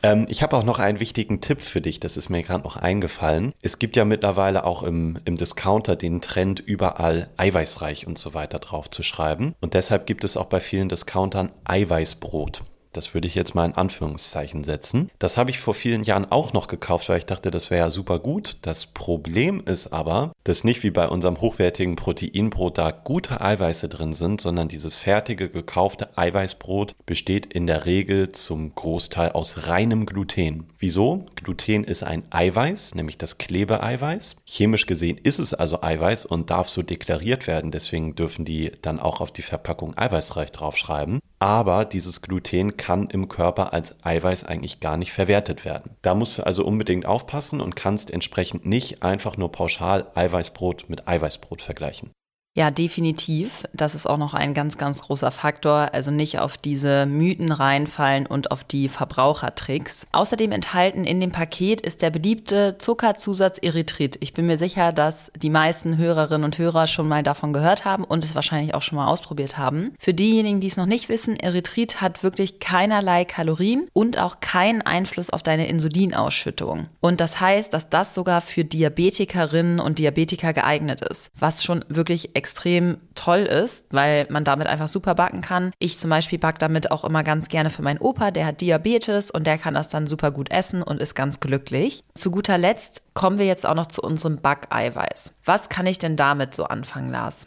Ähm, 0.02 0.26
ich 0.28 0.42
habe 0.42 0.56
auch 0.56 0.64
noch 0.64 0.78
einen 0.78 1.00
wichtigen 1.00 1.40
Tipp 1.40 1.60
für 1.60 1.80
dich, 1.80 2.00
das 2.00 2.16
ist 2.16 2.28
mir 2.28 2.42
gerade 2.42 2.64
noch 2.64 2.76
eingefallen. 2.76 3.52
Es 3.62 3.78
gibt 3.78 3.96
ja 3.96 4.04
mittlerweile 4.04 4.64
auch 4.64 4.82
im, 4.82 5.18
im 5.24 5.36
Discounter 5.36 5.96
den 5.96 6.20
Trend, 6.20 6.60
überall 6.60 7.30
eiweißreich 7.36 8.06
und 8.06 8.18
so 8.18 8.34
weiter 8.34 8.58
drauf 8.58 8.90
zu 8.90 9.02
schreiben. 9.02 9.54
Und 9.60 9.74
deshalb 9.74 10.06
gibt 10.06 10.24
es 10.24 10.36
auch 10.36 10.46
bei 10.46 10.60
vielen 10.60 10.88
Discountern 10.88 11.50
Eiweißbrot. 11.64 12.62
Das 12.98 13.14
würde 13.14 13.28
ich 13.28 13.36
jetzt 13.36 13.54
mal 13.54 13.64
in 13.64 13.76
Anführungszeichen 13.76 14.64
setzen. 14.64 15.08
Das 15.20 15.36
habe 15.36 15.50
ich 15.50 15.60
vor 15.60 15.74
vielen 15.74 16.02
Jahren 16.02 16.24
auch 16.32 16.52
noch 16.52 16.66
gekauft, 16.66 17.08
weil 17.08 17.18
ich 17.18 17.26
dachte, 17.26 17.52
das 17.52 17.70
wäre 17.70 17.84
ja 17.84 17.90
super 17.90 18.18
gut. 18.18 18.56
Das 18.62 18.86
Problem 18.86 19.62
ist 19.64 19.92
aber, 19.92 20.32
dass 20.42 20.64
nicht 20.64 20.82
wie 20.82 20.90
bei 20.90 21.06
unserem 21.06 21.40
hochwertigen 21.40 21.94
Proteinbrot 21.94 22.76
da 22.76 22.90
gute 22.90 23.40
Eiweiße 23.40 23.88
drin 23.88 24.14
sind, 24.14 24.40
sondern 24.40 24.66
dieses 24.66 24.96
fertige 24.96 25.48
gekaufte 25.48 26.18
Eiweißbrot 26.18 26.96
besteht 27.06 27.46
in 27.46 27.68
der 27.68 27.86
Regel 27.86 28.32
zum 28.32 28.74
Großteil 28.74 29.30
aus 29.30 29.68
reinem 29.68 30.04
Gluten. 30.04 30.66
Wieso? 30.80 31.24
Gluten 31.36 31.84
ist 31.84 32.02
ein 32.02 32.24
Eiweiß, 32.30 32.96
nämlich 32.96 33.16
das 33.16 33.38
Klebeeiweiß. 33.38 34.38
Chemisch 34.44 34.86
gesehen 34.86 35.20
ist 35.22 35.38
es 35.38 35.54
also 35.54 35.82
Eiweiß 35.82 36.26
und 36.26 36.50
darf 36.50 36.68
so 36.68 36.82
deklariert 36.82 37.46
werden. 37.46 37.70
Deswegen 37.70 38.16
dürfen 38.16 38.44
die 38.44 38.72
dann 38.82 38.98
auch 38.98 39.20
auf 39.20 39.30
die 39.30 39.42
Verpackung 39.42 39.96
eiweißreich 39.96 40.50
draufschreiben 40.50 41.20
aber 41.40 41.84
dieses 41.84 42.20
Gluten 42.20 42.76
kann 42.76 42.87
im 42.88 43.28
Körper 43.28 43.72
als 43.72 43.96
Eiweiß 44.04 44.44
eigentlich 44.44 44.80
gar 44.80 44.96
nicht 44.96 45.12
verwertet 45.12 45.64
werden. 45.64 45.96
Da 46.02 46.14
musst 46.14 46.38
du 46.38 46.42
also 46.44 46.64
unbedingt 46.64 47.06
aufpassen 47.06 47.60
und 47.60 47.76
kannst 47.76 48.10
entsprechend 48.10 48.66
nicht 48.66 49.02
einfach 49.02 49.36
nur 49.36 49.52
pauschal 49.52 50.10
Eiweißbrot 50.14 50.88
mit 50.88 51.06
Eiweißbrot 51.06 51.62
vergleichen. 51.62 52.10
Ja, 52.58 52.72
definitiv. 52.72 53.62
Das 53.72 53.94
ist 53.94 54.04
auch 54.04 54.16
noch 54.16 54.34
ein 54.34 54.52
ganz, 54.52 54.78
ganz 54.78 55.02
großer 55.02 55.30
Faktor. 55.30 55.90
Also 55.92 56.10
nicht 56.10 56.40
auf 56.40 56.56
diese 56.56 57.06
Mythen 57.06 57.52
reinfallen 57.52 58.26
und 58.26 58.50
auf 58.50 58.64
die 58.64 58.88
Verbrauchertricks. 58.88 60.08
Außerdem 60.10 60.50
enthalten 60.50 61.04
in 61.04 61.20
dem 61.20 61.30
Paket 61.30 61.80
ist 61.80 62.02
der 62.02 62.10
beliebte 62.10 62.76
Zuckerzusatz 62.78 63.58
Erythrit. 63.58 64.16
Ich 64.18 64.32
bin 64.32 64.46
mir 64.46 64.58
sicher, 64.58 64.90
dass 64.90 65.30
die 65.40 65.50
meisten 65.50 65.98
Hörerinnen 65.98 66.42
und 66.42 66.58
Hörer 66.58 66.88
schon 66.88 67.06
mal 67.06 67.22
davon 67.22 67.52
gehört 67.52 67.84
haben 67.84 68.02
und 68.02 68.24
es 68.24 68.34
wahrscheinlich 68.34 68.74
auch 68.74 68.82
schon 68.82 68.96
mal 68.96 69.06
ausprobiert 69.06 69.56
haben. 69.56 69.94
Für 69.96 70.12
diejenigen, 70.12 70.58
die 70.58 70.66
es 70.66 70.76
noch 70.76 70.86
nicht 70.86 71.08
wissen, 71.08 71.38
Erythrit 71.38 72.00
hat 72.00 72.24
wirklich 72.24 72.58
keinerlei 72.58 73.24
Kalorien 73.24 73.86
und 73.92 74.18
auch 74.18 74.40
keinen 74.40 74.82
Einfluss 74.82 75.30
auf 75.30 75.44
deine 75.44 75.68
Insulinausschüttung. 75.68 76.88
Und 76.98 77.20
das 77.20 77.40
heißt, 77.40 77.72
dass 77.72 77.88
das 77.88 78.16
sogar 78.16 78.40
für 78.40 78.64
Diabetikerinnen 78.64 79.78
und 79.78 80.00
Diabetiker 80.00 80.52
geeignet 80.52 81.02
ist, 81.02 81.30
was 81.38 81.62
schon 81.62 81.84
wirklich 81.88 82.34
extrem 82.34 82.47
extrem 82.48 82.96
toll 83.14 83.40
ist, 83.40 83.84
weil 83.90 84.26
man 84.30 84.42
damit 84.42 84.68
einfach 84.68 84.88
super 84.88 85.14
backen 85.14 85.42
kann. 85.42 85.72
Ich 85.78 85.98
zum 85.98 86.08
Beispiel 86.08 86.38
backe 86.38 86.58
damit 86.58 86.90
auch 86.90 87.04
immer 87.04 87.22
ganz 87.22 87.48
gerne 87.48 87.68
für 87.68 87.82
meinen 87.82 87.98
Opa, 87.98 88.30
der 88.30 88.46
hat 88.46 88.62
Diabetes 88.62 89.30
und 89.30 89.46
der 89.46 89.58
kann 89.58 89.74
das 89.74 89.88
dann 89.88 90.06
super 90.06 90.30
gut 90.30 90.50
essen 90.50 90.82
und 90.82 90.98
ist 90.98 91.14
ganz 91.14 91.40
glücklich. 91.40 92.04
Zu 92.14 92.30
guter 92.30 92.56
Letzt 92.56 93.02
kommen 93.12 93.38
wir 93.38 93.44
jetzt 93.44 93.66
auch 93.66 93.74
noch 93.74 93.86
zu 93.86 94.00
unserem 94.00 94.36
Backeiweiß. 94.36 95.34
Was 95.44 95.68
kann 95.68 95.84
ich 95.84 95.98
denn 95.98 96.16
damit 96.16 96.54
so 96.54 96.64
anfangen, 96.64 97.10
Lars? 97.10 97.46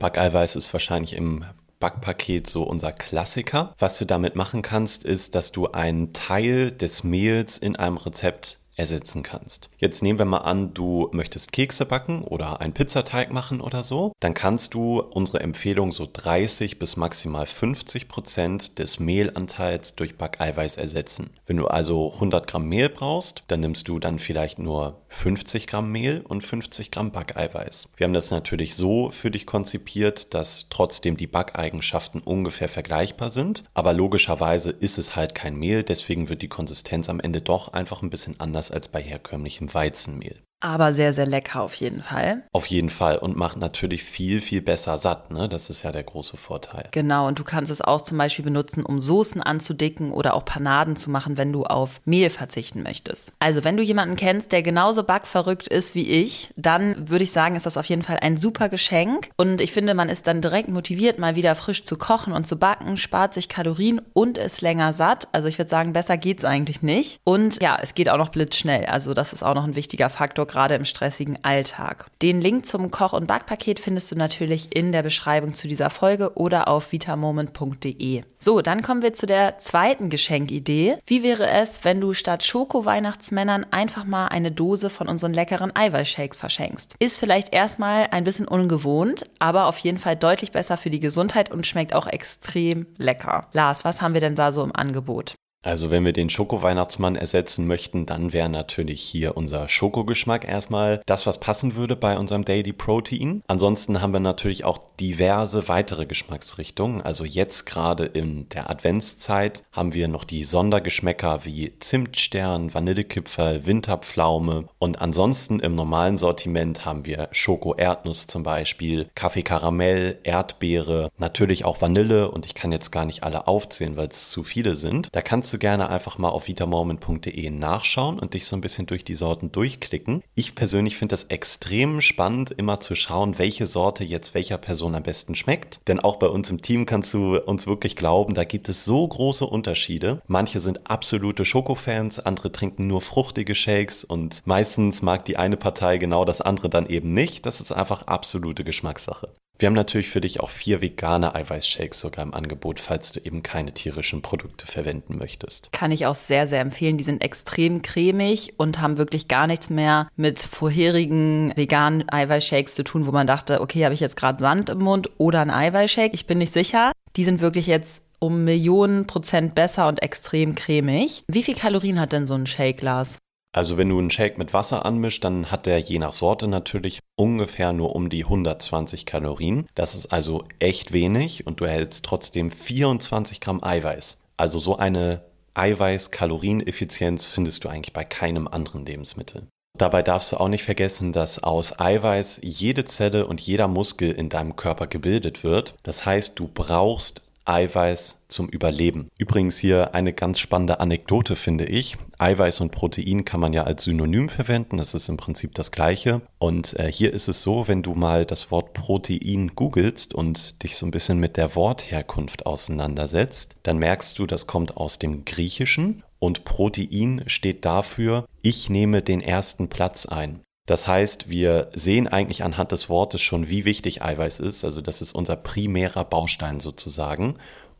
Backeiweiß 0.00 0.56
ist 0.56 0.72
wahrscheinlich 0.72 1.14
im 1.14 1.44
Backpaket 1.80 2.48
so 2.48 2.62
unser 2.62 2.92
Klassiker. 2.92 3.74
Was 3.78 3.98
du 3.98 4.06
damit 4.06 4.36
machen 4.36 4.62
kannst, 4.62 5.04
ist, 5.04 5.34
dass 5.34 5.52
du 5.52 5.70
einen 5.72 6.14
Teil 6.14 6.72
des 6.72 7.04
Mehls 7.04 7.58
in 7.58 7.76
einem 7.76 7.98
Rezept 7.98 8.58
ersetzen 8.76 9.22
kannst. 9.22 9.70
Jetzt 9.78 10.02
nehmen 10.02 10.18
wir 10.18 10.26
mal 10.26 10.38
an, 10.38 10.74
du 10.74 11.08
möchtest 11.12 11.52
Kekse 11.52 11.86
backen 11.86 12.22
oder 12.22 12.60
einen 12.60 12.72
Pizzateig 12.72 13.32
machen 13.32 13.60
oder 13.60 13.82
so. 13.82 14.12
Dann 14.20 14.34
kannst 14.34 14.74
du 14.74 15.00
unsere 15.00 15.40
Empfehlung 15.40 15.92
so 15.92 16.08
30 16.12 16.78
bis 16.78 16.96
maximal 16.96 17.46
50 17.46 18.08
Prozent 18.08 18.78
des 18.78 18.98
Mehlanteils 18.98 19.94
durch 19.94 20.16
Backeiweiß 20.16 20.76
ersetzen. 20.76 21.30
Wenn 21.46 21.56
du 21.56 21.66
also 21.66 22.12
100 22.14 22.46
Gramm 22.46 22.68
Mehl 22.68 22.88
brauchst, 22.88 23.44
dann 23.48 23.60
nimmst 23.60 23.88
du 23.88 23.98
dann 23.98 24.18
vielleicht 24.18 24.58
nur 24.58 25.00
50 25.08 25.66
Gramm 25.66 25.92
Mehl 25.92 26.22
und 26.26 26.42
50 26.42 26.90
Gramm 26.90 27.12
Backeiweiß. 27.12 27.90
Wir 27.96 28.04
haben 28.04 28.14
das 28.14 28.30
natürlich 28.30 28.74
so 28.74 29.10
für 29.10 29.30
dich 29.30 29.46
konzipiert, 29.46 30.34
dass 30.34 30.66
trotzdem 30.70 31.16
die 31.16 31.26
Backeigenschaften 31.26 32.20
ungefähr 32.20 32.68
vergleichbar 32.68 33.30
sind. 33.30 33.64
Aber 33.74 33.92
logischerweise 33.92 34.70
ist 34.70 34.98
es 34.98 35.14
halt 35.14 35.34
kein 35.34 35.56
Mehl, 35.56 35.82
deswegen 35.82 36.28
wird 36.28 36.42
die 36.42 36.48
Konsistenz 36.48 37.08
am 37.08 37.20
Ende 37.20 37.40
doch 37.40 37.72
einfach 37.72 38.02
ein 38.02 38.10
bisschen 38.10 38.40
anders 38.40 38.63
als 38.70 38.88
bei 38.88 39.02
herkömmlichem 39.02 39.72
Weizenmehl 39.72 40.43
aber 40.64 40.94
sehr, 40.94 41.12
sehr 41.12 41.26
lecker 41.26 41.60
auf 41.60 41.74
jeden 41.74 42.02
Fall. 42.02 42.42
Auf 42.52 42.66
jeden 42.66 42.88
Fall 42.88 43.18
und 43.18 43.36
macht 43.36 43.58
natürlich 43.58 44.02
viel, 44.02 44.40
viel 44.40 44.62
besser 44.62 44.96
satt. 44.96 45.30
Ne? 45.30 45.46
Das 45.48 45.68
ist 45.68 45.82
ja 45.82 45.92
der 45.92 46.02
große 46.02 46.38
Vorteil. 46.38 46.88
Genau, 46.90 47.28
und 47.28 47.38
du 47.38 47.44
kannst 47.44 47.70
es 47.70 47.82
auch 47.82 48.00
zum 48.00 48.16
Beispiel 48.16 48.44
benutzen, 48.44 48.84
um 48.84 48.98
Soßen 48.98 49.42
anzudicken 49.42 50.10
oder 50.10 50.32
auch 50.34 50.44
Panaden 50.46 50.96
zu 50.96 51.10
machen, 51.10 51.36
wenn 51.36 51.52
du 51.52 51.64
auf 51.64 52.00
Mehl 52.06 52.30
verzichten 52.30 52.82
möchtest. 52.82 53.34
Also, 53.40 53.62
wenn 53.62 53.76
du 53.76 53.82
jemanden 53.82 54.16
kennst, 54.16 54.52
der 54.52 54.62
genauso 54.62 55.04
backverrückt 55.04 55.68
ist 55.68 55.94
wie 55.94 56.10
ich, 56.10 56.50
dann 56.56 57.10
würde 57.10 57.24
ich 57.24 57.32
sagen, 57.32 57.56
ist 57.56 57.66
das 57.66 57.76
auf 57.76 57.86
jeden 57.86 58.02
Fall 58.02 58.18
ein 58.22 58.38
super 58.38 58.70
Geschenk. 58.70 59.28
Und 59.36 59.60
ich 59.60 59.72
finde, 59.72 59.92
man 59.92 60.08
ist 60.08 60.26
dann 60.26 60.40
direkt 60.40 60.70
motiviert, 60.70 61.18
mal 61.18 61.36
wieder 61.36 61.54
frisch 61.56 61.84
zu 61.84 61.96
kochen 61.96 62.32
und 62.32 62.46
zu 62.46 62.56
backen, 62.56 62.96
spart 62.96 63.34
sich 63.34 63.50
Kalorien 63.50 64.00
und 64.14 64.38
ist 64.38 64.62
länger 64.62 64.94
satt. 64.94 65.28
Also, 65.32 65.46
ich 65.46 65.58
würde 65.58 65.68
sagen, 65.68 65.92
besser 65.92 66.16
geht 66.16 66.38
es 66.38 66.44
eigentlich 66.46 66.80
nicht. 66.80 67.20
Und 67.24 67.60
ja, 67.60 67.76
es 67.82 67.94
geht 67.94 68.08
auch 68.08 68.18
noch 68.18 68.30
blitzschnell. 68.30 68.86
Also, 68.86 69.12
das 69.12 69.34
ist 69.34 69.42
auch 69.42 69.54
noch 69.54 69.64
ein 69.64 69.76
wichtiger 69.76 70.08
Faktor 70.08 70.46
gerade 70.54 70.76
im 70.76 70.84
stressigen 70.84 71.36
Alltag. 71.42 72.06
Den 72.22 72.40
Link 72.40 72.64
zum 72.64 72.92
Koch- 72.92 73.12
und 73.12 73.26
Backpaket 73.26 73.80
findest 73.80 74.12
du 74.12 74.16
natürlich 74.16 74.74
in 74.74 74.92
der 74.92 75.02
Beschreibung 75.02 75.52
zu 75.52 75.66
dieser 75.66 75.90
Folge 75.90 76.36
oder 76.36 76.68
auf 76.68 76.92
vitamoment.de. 76.92 78.22
So, 78.38 78.60
dann 78.60 78.82
kommen 78.82 79.02
wir 79.02 79.14
zu 79.14 79.26
der 79.26 79.58
zweiten 79.58 80.10
Geschenkidee. 80.10 80.98
Wie 81.06 81.24
wäre 81.24 81.48
es, 81.48 81.84
wenn 81.84 82.00
du 82.00 82.14
statt 82.14 82.44
Schoko-Weihnachtsmännern 82.44 83.66
einfach 83.72 84.04
mal 84.04 84.28
eine 84.28 84.52
Dose 84.52 84.90
von 84.90 85.08
unseren 85.08 85.34
leckeren 85.34 85.74
Eiweißshakes 85.74 86.38
verschenkst? 86.38 86.94
Ist 87.00 87.18
vielleicht 87.18 87.52
erstmal 87.52 88.06
ein 88.12 88.22
bisschen 88.22 88.46
ungewohnt, 88.46 89.24
aber 89.40 89.66
auf 89.66 89.78
jeden 89.78 89.98
Fall 89.98 90.14
deutlich 90.14 90.52
besser 90.52 90.76
für 90.76 90.90
die 90.90 91.00
Gesundheit 91.00 91.50
und 91.50 91.66
schmeckt 91.66 91.94
auch 91.94 92.06
extrem 92.06 92.86
lecker. 92.96 93.48
Lars, 93.52 93.84
was 93.84 94.00
haben 94.00 94.14
wir 94.14 94.20
denn 94.20 94.36
da 94.36 94.52
so 94.52 94.62
im 94.62 94.76
Angebot? 94.76 95.34
Also 95.64 95.90
wenn 95.90 96.04
wir 96.04 96.12
den 96.12 96.28
Schoko-Weihnachtsmann 96.28 97.16
ersetzen 97.16 97.66
möchten, 97.66 98.04
dann 98.04 98.34
wäre 98.34 98.50
natürlich 98.50 99.00
hier 99.00 99.34
unser 99.34 99.66
Schokogeschmack 99.68 100.46
erstmal 100.46 101.00
das, 101.06 101.26
was 101.26 101.40
passen 101.40 101.74
würde 101.74 101.96
bei 101.96 102.18
unserem 102.18 102.44
Daily 102.44 102.74
Protein. 102.74 103.42
Ansonsten 103.46 104.02
haben 104.02 104.12
wir 104.12 104.20
natürlich 104.20 104.64
auch 104.64 104.78
diverse 105.00 105.66
weitere 105.66 106.04
Geschmacksrichtungen. 106.04 107.00
Also 107.00 107.24
jetzt 107.24 107.64
gerade 107.64 108.04
in 108.04 108.46
der 108.50 108.68
Adventszeit 108.68 109.62
haben 109.72 109.94
wir 109.94 110.06
noch 110.06 110.24
die 110.24 110.44
Sondergeschmäcker 110.44 111.46
wie 111.46 111.72
Zimtstern, 111.78 112.74
Vanillekipferl, 112.74 113.64
Winterpflaume 113.64 114.66
und 114.78 115.00
ansonsten 115.00 115.60
im 115.60 115.74
normalen 115.74 116.18
Sortiment 116.18 116.84
haben 116.84 117.06
wir 117.06 117.28
Schoko-Erdnuss 117.32 118.26
zum 118.26 118.42
Beispiel, 118.42 119.08
Kaffee-Karamell, 119.14 120.18
Erdbeere, 120.24 121.10
natürlich 121.16 121.64
auch 121.64 121.80
Vanille 121.80 122.30
und 122.30 122.44
ich 122.44 122.54
kann 122.54 122.70
jetzt 122.70 122.90
gar 122.90 123.06
nicht 123.06 123.22
alle 123.22 123.46
aufzählen, 123.48 123.96
weil 123.96 124.08
es 124.08 124.28
zu 124.28 124.44
viele 124.44 124.76
sind. 124.76 125.08
Da 125.12 125.22
kannst 125.22 125.53
gerne 125.58 125.88
einfach 125.88 126.18
mal 126.18 126.28
auf 126.28 126.48
vitamoment.de 126.48 127.50
nachschauen 127.50 128.18
und 128.18 128.34
dich 128.34 128.46
so 128.46 128.56
ein 128.56 128.60
bisschen 128.60 128.86
durch 128.86 129.04
die 129.04 129.14
Sorten 129.14 129.52
durchklicken. 129.52 130.22
Ich 130.34 130.54
persönlich 130.54 130.96
finde 130.96 131.12
das 131.12 131.24
extrem 131.24 132.00
spannend, 132.00 132.50
immer 132.50 132.80
zu 132.80 132.94
schauen, 132.94 133.38
welche 133.38 133.66
Sorte 133.66 134.04
jetzt 134.04 134.34
welcher 134.34 134.58
Person 134.58 134.94
am 134.94 135.02
besten 135.02 135.34
schmeckt. 135.34 135.80
Denn 135.88 136.00
auch 136.00 136.16
bei 136.16 136.28
uns 136.28 136.50
im 136.50 136.62
Team 136.62 136.86
kannst 136.86 137.12
du 137.14 137.38
uns 137.38 137.66
wirklich 137.66 137.96
glauben, 137.96 138.34
da 138.34 138.44
gibt 138.44 138.68
es 138.68 138.84
so 138.84 139.06
große 139.06 139.46
Unterschiede. 139.46 140.22
Manche 140.26 140.60
sind 140.60 140.90
absolute 140.90 141.44
Schokofans, 141.44 142.18
andere 142.18 142.52
trinken 142.52 142.86
nur 142.86 143.02
fruchtige 143.02 143.54
Shakes 143.54 144.04
und 144.04 144.42
meistens 144.44 145.02
mag 145.02 145.24
die 145.24 145.36
eine 145.36 145.56
Partei 145.56 145.98
genau 145.98 146.24
das 146.24 146.40
andere 146.40 146.68
dann 146.68 146.86
eben 146.86 147.14
nicht. 147.14 147.46
Das 147.46 147.60
ist 147.60 147.72
einfach 147.72 148.06
absolute 148.06 148.64
Geschmackssache. 148.64 149.28
Wir 149.58 149.66
haben 149.66 149.74
natürlich 149.74 150.08
für 150.08 150.20
dich 150.20 150.40
auch 150.40 150.50
vier 150.50 150.80
vegane 150.80 151.34
Eiweißshakes 151.34 152.00
sogar 152.00 152.24
im 152.24 152.34
Angebot, 152.34 152.80
falls 152.80 153.12
du 153.12 153.20
eben 153.20 153.42
keine 153.42 153.72
tierischen 153.72 154.20
Produkte 154.20 154.66
verwenden 154.66 155.16
möchtest. 155.16 155.70
Kann 155.72 155.92
ich 155.92 156.06
auch 156.06 156.16
sehr, 156.16 156.48
sehr 156.48 156.60
empfehlen. 156.60 156.98
Die 156.98 157.04
sind 157.04 157.22
extrem 157.22 157.80
cremig 157.80 158.54
und 158.56 158.80
haben 158.80 158.98
wirklich 158.98 159.28
gar 159.28 159.46
nichts 159.46 159.70
mehr 159.70 160.08
mit 160.16 160.40
vorherigen 160.40 161.52
veganen 161.54 162.04
Eiweißshakes 162.08 162.74
zu 162.74 162.82
tun, 162.82 163.06
wo 163.06 163.12
man 163.12 163.28
dachte, 163.28 163.60
okay, 163.60 163.84
habe 163.84 163.94
ich 163.94 164.00
jetzt 164.00 164.16
gerade 164.16 164.40
Sand 164.40 164.70
im 164.70 164.78
Mund 164.78 165.08
oder 165.18 165.40
ein 165.40 165.50
Eiweißshake? 165.50 166.14
Ich 166.14 166.26
bin 166.26 166.38
nicht 166.38 166.52
sicher. 166.52 166.92
Die 167.16 167.24
sind 167.24 167.40
wirklich 167.40 167.68
jetzt 167.68 168.02
um 168.18 168.44
Millionen 168.44 169.06
Prozent 169.06 169.54
besser 169.54 169.86
und 169.86 170.02
extrem 170.02 170.54
cremig. 170.54 171.22
Wie 171.28 171.42
viel 171.42 171.54
Kalorien 171.54 172.00
hat 172.00 172.12
denn 172.12 172.26
so 172.26 172.34
ein 172.34 172.46
Shake-Glas? 172.46 173.18
Also 173.54 173.76
wenn 173.76 173.88
du 173.88 173.98
einen 174.00 174.10
Shake 174.10 174.36
mit 174.36 174.52
Wasser 174.52 174.84
anmischst, 174.84 175.22
dann 175.22 175.52
hat 175.52 175.66
der 175.66 175.78
je 175.78 176.00
nach 176.00 176.12
Sorte 176.12 176.48
natürlich 176.48 176.98
ungefähr 177.14 177.72
nur 177.72 177.94
um 177.94 178.10
die 178.10 178.24
120 178.24 179.06
Kalorien. 179.06 179.68
Das 179.76 179.94
ist 179.94 180.06
also 180.06 180.42
echt 180.58 180.92
wenig 180.92 181.46
und 181.46 181.60
du 181.60 181.64
erhältst 181.64 182.04
trotzdem 182.04 182.50
24 182.50 183.40
Gramm 183.40 183.62
Eiweiß. 183.62 184.20
Also 184.36 184.58
so 184.58 184.76
eine 184.76 185.22
Eiweiß-Kalorieneffizienz 185.54 187.24
findest 187.24 187.62
du 187.62 187.68
eigentlich 187.68 187.92
bei 187.92 188.02
keinem 188.02 188.48
anderen 188.48 188.84
Lebensmittel. 188.84 189.46
Dabei 189.78 190.02
darfst 190.02 190.32
du 190.32 190.36
auch 190.36 190.48
nicht 190.48 190.64
vergessen, 190.64 191.12
dass 191.12 191.42
aus 191.42 191.78
Eiweiß 191.78 192.40
jede 192.42 192.84
Zelle 192.84 193.26
und 193.26 193.40
jeder 193.40 193.68
Muskel 193.68 194.10
in 194.10 194.30
deinem 194.30 194.56
Körper 194.56 194.88
gebildet 194.88 195.44
wird. 195.44 195.74
Das 195.84 196.04
heißt, 196.04 196.38
du 196.38 196.48
brauchst 196.52 197.22
Eiweiß 197.44 198.24
zum 198.28 198.48
Überleben. 198.48 199.08
Übrigens 199.18 199.58
hier 199.58 199.94
eine 199.94 200.12
ganz 200.12 200.38
spannende 200.38 200.80
Anekdote 200.80 201.36
finde 201.36 201.66
ich. 201.66 201.96
Eiweiß 202.18 202.60
und 202.60 202.70
Protein 202.70 203.24
kann 203.24 203.40
man 203.40 203.52
ja 203.52 203.64
als 203.64 203.84
Synonym 203.84 204.28
verwenden, 204.28 204.78
das 204.78 204.94
ist 204.94 205.08
im 205.08 205.16
Prinzip 205.16 205.54
das 205.54 205.70
gleiche. 205.70 206.22
Und 206.38 206.78
äh, 206.78 206.90
hier 206.90 207.12
ist 207.12 207.28
es 207.28 207.42
so, 207.42 207.68
wenn 207.68 207.82
du 207.82 207.94
mal 207.94 208.24
das 208.24 208.50
Wort 208.50 208.72
Protein 208.72 209.52
googelst 209.54 210.14
und 210.14 210.62
dich 210.62 210.76
so 210.76 210.86
ein 210.86 210.90
bisschen 210.90 211.18
mit 211.18 211.36
der 211.36 211.54
Wortherkunft 211.54 212.46
auseinandersetzt, 212.46 213.56
dann 213.62 213.78
merkst 213.78 214.18
du, 214.18 214.26
das 214.26 214.46
kommt 214.46 214.76
aus 214.76 214.98
dem 214.98 215.24
Griechischen 215.24 216.02
und 216.18 216.44
Protein 216.44 217.22
steht 217.26 217.64
dafür, 217.64 218.26
ich 218.40 218.70
nehme 218.70 219.02
den 219.02 219.20
ersten 219.20 219.68
Platz 219.68 220.06
ein. 220.06 220.40
Das 220.66 220.86
heißt, 220.86 221.28
wir 221.28 221.70
sehen 221.74 222.08
eigentlich 222.08 222.42
anhand 222.42 222.72
des 222.72 222.88
Wortes 222.88 223.20
schon, 223.20 223.48
wie 223.48 223.66
wichtig 223.66 224.02
Eiweiß 224.02 224.40
ist. 224.40 224.64
Also 224.64 224.80
das 224.80 225.02
ist 225.02 225.12
unser 225.12 225.36
primärer 225.36 226.04
Baustein 226.04 226.58
sozusagen 226.58 227.34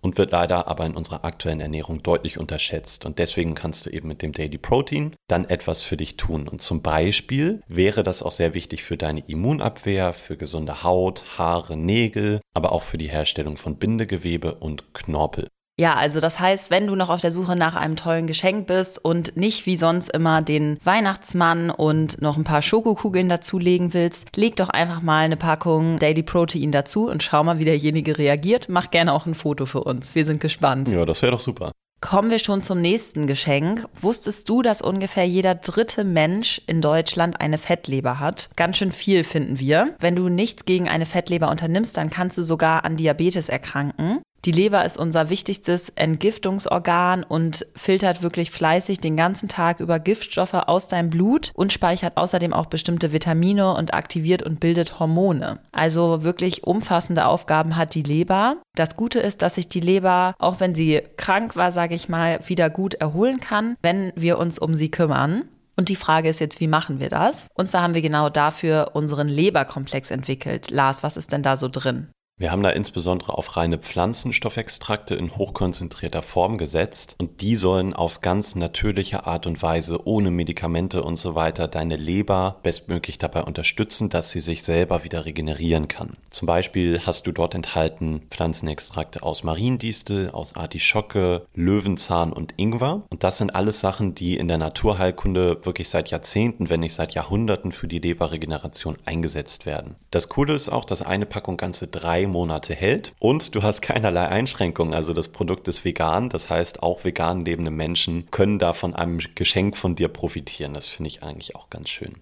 und 0.05 0.19
wird 0.19 0.33
leider 0.33 0.69
aber 0.69 0.85
in 0.85 0.95
unserer 0.95 1.25
aktuellen 1.25 1.61
Ernährung 1.61 2.03
deutlich 2.03 2.39
unterschätzt. 2.39 3.07
Und 3.07 3.19
deswegen 3.19 3.55
kannst 3.55 3.87
du 3.87 3.91
eben 3.91 4.07
mit 4.07 4.21
dem 4.21 4.33
Daily 4.33 4.59
Protein 4.59 5.17
dann 5.29 5.47
etwas 5.47 5.81
für 5.81 5.97
dich 5.97 6.19
tun. 6.19 6.47
Und 6.47 6.61
zum 6.61 6.83
Beispiel 6.83 7.63
wäre 7.69 8.03
das 8.03 8.23
auch 8.23 8.31
sehr 8.31 8.53
wichtig 8.53 8.85
für 8.85 8.99
deine 8.99 9.25
Immunabwehr, 9.27 10.13
für 10.13 10.37
gesunde 10.37 10.83
Haut, 10.83 11.39
Haare, 11.39 11.79
Nägel, 11.79 12.43
aber 12.53 12.73
auch 12.73 12.83
für 12.83 12.99
die 12.99 13.09
Herstellung 13.09 13.57
von 13.57 13.79
Bindegewebe 13.79 14.57
und 14.57 14.93
Knorpel. 14.93 15.49
Ja, 15.79 15.97
also 15.97 16.21
das 16.21 16.39
heißt, 16.39 16.71
wenn 16.71 16.87
du 16.87 16.95
noch 16.95 17.11
auf 17.11 17.21
der 17.21 17.33
Suche 17.33 17.57
nach 17.57 17.75
einem 17.75 17.97
tollen 17.97 18.29
Geschenk 18.29 18.69
bist 18.69 19.05
und 19.05 19.37
nicht 19.37 19.67
wie 19.67 19.77
sonst 19.77 20.09
immer 20.11 20.41
den 20.41 20.79
Weihnachtsmann 20.85 21.71
und 21.71 22.23
noch 22.23 22.37
ein 22.37 22.45
paar 22.45 22.63
Schokokugeln 22.63 23.29
dazulegen 23.29 23.93
willst, 23.93 24.37
leg 24.37 24.55
doch 24.55 24.69
einfach 24.69 25.03
mal 25.03 25.25
eine 25.25 25.37
Packung 25.37 25.99
Daily 25.99 26.23
Protein 26.23 26.71
dazu 26.71 27.11
und 27.11 27.25
schau 27.25 27.43
mal, 27.43 27.59
wie 27.59 27.65
derjenige 27.65 28.19
reagiert. 28.19 28.69
Mach 28.69 28.93
gerne 28.93 29.13
auch 29.13 29.27
ein 29.27 29.35
Foto 29.35 29.67
für 29.67 29.83
uns. 29.83 30.15
Wir 30.15 30.25
sind 30.25 30.41
gespannt. 30.41 30.89
Ja, 30.89 31.05
das 31.05 31.23
wäre 31.23 31.33
doch 31.33 31.41
super. 31.41 31.73
Kommen 32.01 32.31
wir 32.31 32.39
schon 32.39 32.63
zum 32.63 32.81
nächsten 32.81 33.27
Geschenk. 33.27 33.89
Wusstest 34.01 34.49
du, 34.49 34.63
dass 34.63 34.81
ungefähr 34.83 35.25
jeder 35.25 35.55
dritte 35.57 36.05
Mensch 36.05 36.61
in 36.67 36.83
Deutschland 36.83 37.41
eine 37.41 37.59
Fettleber 37.59 38.21
hat? 38.21 38.51
Ganz 38.57 38.77
schön 38.77 38.93
viel 38.93 39.25
finden 39.25 39.59
wir. 39.59 39.97
Wenn 39.99 40.15
du 40.15 40.29
nichts 40.29 40.67
gegen 40.67 40.89
eine 40.89 41.07
Fettleber 41.07 41.51
unternimmst, 41.51 41.97
dann 41.97 42.11
kannst 42.11 42.39
du 42.39 42.45
sogar 42.45 42.85
an 42.85 42.97
Diabetes 42.97 43.49
erkranken. 43.49 44.21
Die 44.45 44.53
Leber 44.53 44.85
ist 44.85 44.99
unser 44.99 45.31
wichtigstes 45.31 45.89
Entgiftungsorgan 45.91 47.25
und 47.25 47.67
filtert 47.75 48.23
wirklich 48.23 48.51
fleißig 48.51 49.01
den 49.01 49.17
ganzen 49.17 49.49
Tag 49.49 49.81
über 49.81 49.99
Giftstoffe 49.99 50.53
aus 50.53 50.87
deinem 50.87 51.09
Blut 51.09 51.53
und 51.55 51.73
speichert 51.73 52.19
außerdem 52.19 52.53
auch 52.53 52.67
bestimmte 52.67 53.13
Vitamine 53.13 53.75
und 53.75 53.95
aktiviert 53.95 54.43
und 54.43 54.61
bildet 54.61 55.01
Hormone. 55.01 55.61
Also 55.73 56.25
wirklich 56.25 56.65
umfassende 56.65 57.25
Aufgaben 57.25 57.77
hat 57.77 57.95
die 57.95 58.03
Leber. 58.03 58.59
Das 58.75 58.97
Gute 58.97 59.19
ist, 59.19 59.41
dass 59.41 59.55
sich 59.55 59.69
die 59.69 59.81
Leber, 59.81 60.35
auch 60.39 60.61
wenn 60.61 60.75
sie 60.75 61.03
krank 61.17 61.57
war, 61.57 61.73
sage 61.73 61.95
ich 61.95 62.11
mal, 62.11 62.39
wieder 62.47 62.69
gut 62.69 62.95
erholen 62.95 63.41
kann, 63.41 63.77
wenn 63.81 64.13
wir 64.15 64.39
uns 64.39 64.59
um 64.59 64.75
sie 64.75 64.91
kümmern. 64.91 65.45
Und 65.77 65.89
die 65.89 65.97
Frage 65.97 66.29
ist 66.29 66.41
jetzt, 66.41 66.61
wie 66.61 66.69
machen 66.69 67.01
wir 67.01 67.09
das? 67.09 67.49
Und 67.55 67.67
zwar 67.67 67.83
haben 67.83 67.95
wir 67.95 68.03
genau 68.03 68.29
dafür 68.29 68.91
unseren 68.93 69.29
Leberkomplex 69.29 70.11
entwickelt. 70.11 70.71
Lars, 70.71 71.03
was 71.03 71.17
ist 71.17 71.33
denn 71.33 71.43
da 71.43 71.57
so 71.57 71.69
drin? 71.69 72.09
Wir 72.37 72.51
haben 72.51 72.65
da 72.65 72.71
insbesondere 72.71 73.39
auf 73.39 73.57
reine 73.57 73.79
Pflanzenstoffextrakte 73.79 75.15
in 75.15 75.37
hochkonzentrierter 75.37 76.23
Form 76.23 76.59
gesetzt 76.59 77.15
und 77.21 77.41
die 77.43 77.55
sollen 77.55 77.95
auf 77.95 78.23
ganz 78.23 78.57
natürliche 78.57 79.25
Art 79.25 79.47
und 79.47 79.63
Weise 79.63 80.05
ohne 80.05 80.33
Medikamente 80.33 81.05
und 81.05 81.17
so 81.17 81.37
weiter 81.37 81.69
deine 81.69 81.95
Leber 81.95 82.59
bestmöglich 82.65 83.19
dabei 83.19 83.45
unterstützen, 83.45 84.09
dass 84.09 84.31
sie 84.31 84.41
sich 84.41 84.65
selber 84.65 85.05
wieder 85.05 85.27
regenerieren 85.27 85.87
kann. 85.87 86.15
Zum 86.29 86.47
Beispiel 86.47 87.03
hast 87.07 87.29
du 87.29 87.31
dort 87.31 87.55
enthalten 87.55 88.23
Pflanzenextrakte 88.31 89.23
aus 89.23 89.45
Mariendistel, 89.45 90.31
aus 90.31 90.57
Artischocke, 90.57 91.47
Löwenzahn 91.55 92.33
und 92.33 92.55
Ingwer 92.57 93.03
und 93.11 93.23
das 93.23 93.37
sind 93.39 93.55
alles 93.55 93.79
Sachen, 93.79 94.17
die 94.17 94.37
in 94.37 94.49
der 94.49 94.59
Naturheilkunde 94.59 95.65
wirklich 95.65 95.89
seit 95.89 96.11
Jahrzehnten, 96.11 96.69
wenn 96.69 96.81
nicht 96.81 96.95
seit 96.95 97.15
Jahrhunderten 97.15 97.71
für 97.71 97.87
die 97.87 98.01
Leberregeneration 98.01 98.97
eingesetzt 99.05 99.67
werden. 99.67 99.95
Das 100.11 100.29
Coole 100.29 100.55
ist 100.55 100.69
auch, 100.69 100.85
dass 100.85 101.01
eine 101.01 101.27
Packung 101.27 101.57
ganze 101.57 101.87
drei 101.87 102.24
Monate 102.27 102.75
hält 102.75 103.13
und 103.19 103.55
du 103.55 103.63
hast 103.63 103.83
keinerlei 103.83 104.29
Einschränkungen. 104.29 104.95
Also 104.95 105.13
das 105.13 105.29
Produkt 105.29 105.69
ist 105.69 105.85
vegan, 105.85 106.29
das 106.29 106.51
heißt 106.51 106.83
auch 106.83 107.05
vegan 107.05 107.45
lebende 107.45 107.71
Menschen 107.71 108.31
können 108.31 108.59
da 108.59 108.73
von 108.73 108.95
einem 108.95 109.21
Geschenk 109.35 109.77
von 109.77 109.95
dir 109.95 110.09
profitieren. 110.09 110.75
Das 110.75 110.87
finde 110.87 111.09
ich 111.09 111.23
eigentlich 111.23 111.57
auch 111.57 111.71
ganz 111.71 111.89
schön. 111.89 112.13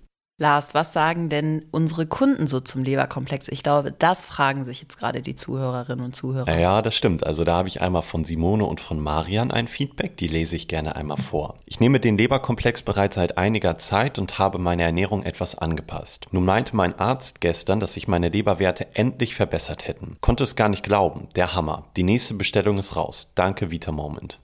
Lars, 0.42 0.74
was 0.74 0.92
sagen 0.92 1.28
denn 1.28 1.64
unsere 1.70 2.04
Kunden 2.04 2.48
so 2.48 2.58
zum 2.58 2.82
Leberkomplex? 2.82 3.46
Ich 3.48 3.62
glaube, 3.62 3.92
das 3.92 4.24
fragen 4.24 4.64
sich 4.64 4.82
jetzt 4.82 4.98
gerade 4.98 5.22
die 5.22 5.36
Zuhörerinnen 5.36 6.04
und 6.04 6.16
Zuhörer. 6.16 6.52
Ja, 6.58 6.82
das 6.82 6.96
stimmt. 6.96 7.24
Also 7.24 7.44
da 7.44 7.54
habe 7.54 7.68
ich 7.68 7.80
einmal 7.80 8.02
von 8.02 8.24
Simone 8.24 8.64
und 8.64 8.80
von 8.80 8.98
Marian 9.00 9.52
ein 9.52 9.68
Feedback, 9.68 10.16
die 10.16 10.26
lese 10.26 10.56
ich 10.56 10.66
gerne 10.66 10.96
einmal 10.96 11.16
vor. 11.16 11.54
Ich 11.64 11.78
nehme 11.78 12.00
den 12.00 12.18
Leberkomplex 12.18 12.82
bereits 12.82 13.14
seit 13.14 13.38
einiger 13.38 13.78
Zeit 13.78 14.18
und 14.18 14.40
habe 14.40 14.58
meine 14.58 14.82
Ernährung 14.82 15.22
etwas 15.22 15.56
angepasst. 15.56 16.26
Nun 16.32 16.44
meinte 16.44 16.74
mein 16.74 16.98
Arzt 16.98 17.40
gestern, 17.40 17.78
dass 17.78 17.92
sich 17.92 18.08
meine 18.08 18.28
Leberwerte 18.28 18.88
endlich 18.94 19.36
verbessert 19.36 19.86
hätten. 19.86 20.16
Konnte 20.20 20.42
es 20.42 20.56
gar 20.56 20.68
nicht 20.68 20.82
glauben. 20.82 21.28
Der 21.36 21.54
Hammer. 21.54 21.84
Die 21.96 22.02
nächste 22.02 22.34
Bestellung 22.34 22.78
ist 22.78 22.96
raus. 22.96 23.30
Danke, 23.36 23.70
Vita 23.70 23.92
Moment. 23.92 24.40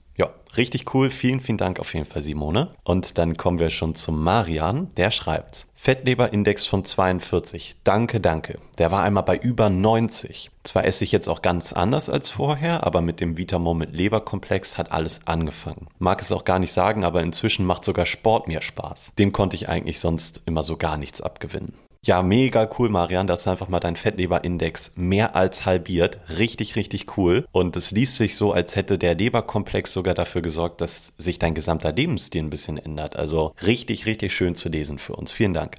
Richtig 0.57 0.93
cool. 0.93 1.09
Vielen, 1.09 1.39
vielen 1.39 1.57
Dank 1.57 1.79
auf 1.79 1.93
jeden 1.93 2.05
Fall, 2.05 2.21
Simone. 2.21 2.69
Und 2.83 3.17
dann 3.17 3.37
kommen 3.37 3.59
wir 3.59 3.69
schon 3.69 3.95
zum 3.95 4.23
Marian. 4.23 4.89
Der 4.95 5.11
schreibt, 5.11 5.67
Fettleberindex 5.75 6.65
von 6.65 6.83
42. 6.83 7.75
Danke, 7.83 8.19
danke. 8.19 8.59
Der 8.77 8.91
war 8.91 9.03
einmal 9.03 9.23
bei 9.23 9.37
über 9.37 9.69
90. 9.69 10.51
Zwar 10.63 10.85
esse 10.85 11.03
ich 11.03 11.11
jetzt 11.11 11.29
auch 11.29 11.41
ganz 11.41 11.73
anders 11.73 12.09
als 12.09 12.29
vorher, 12.29 12.85
aber 12.85 13.01
mit 13.01 13.21
dem 13.21 13.37
Vitamoment 13.37 13.95
Leberkomplex 13.95 14.77
hat 14.77 14.91
alles 14.91 15.21
angefangen. 15.25 15.87
Mag 15.99 16.21
es 16.21 16.31
auch 16.31 16.45
gar 16.45 16.59
nicht 16.59 16.73
sagen, 16.73 17.03
aber 17.03 17.21
inzwischen 17.21 17.65
macht 17.65 17.85
sogar 17.85 18.05
Sport 18.05 18.47
mir 18.47 18.61
Spaß. 18.61 19.13
Dem 19.17 19.31
konnte 19.31 19.55
ich 19.55 19.69
eigentlich 19.69 19.99
sonst 19.99 20.41
immer 20.45 20.63
so 20.63 20.77
gar 20.77 20.97
nichts 20.97 21.21
abgewinnen. 21.21 21.73
Ja, 22.05 22.23
mega 22.23 22.69
cool, 22.79 22.87
Marian, 22.87 23.27
dass 23.27 23.45
einfach 23.45 23.67
mal 23.67 23.81
dein 23.81 23.97
Fettleberindex 23.97 24.93
mehr 24.95 25.35
als 25.35 25.65
halbiert. 25.65 26.17
Richtig, 26.29 26.77
richtig 26.77 27.17
cool. 27.17 27.45
Und 27.51 27.75
es 27.75 27.91
liest 27.91 28.15
sich 28.15 28.37
so, 28.37 28.53
als 28.53 28.77
hätte 28.77 28.97
der 28.97 29.15
Leberkomplex 29.15 29.91
sogar 29.91 30.13
dafür 30.13 30.41
gesorgt, 30.41 30.79
dass 30.79 31.13
sich 31.17 31.39
dein 31.39 31.53
gesamter 31.55 31.91
Lebensstil 31.91 32.43
ein 32.43 32.49
bisschen 32.49 32.77
ändert. 32.77 33.17
Also 33.17 33.53
richtig, 33.65 34.05
richtig 34.05 34.33
schön 34.33 34.55
zu 34.55 34.69
lesen 34.69 34.97
für 34.97 35.15
uns. 35.15 35.33
Vielen 35.33 35.53
Dank. 35.53 35.75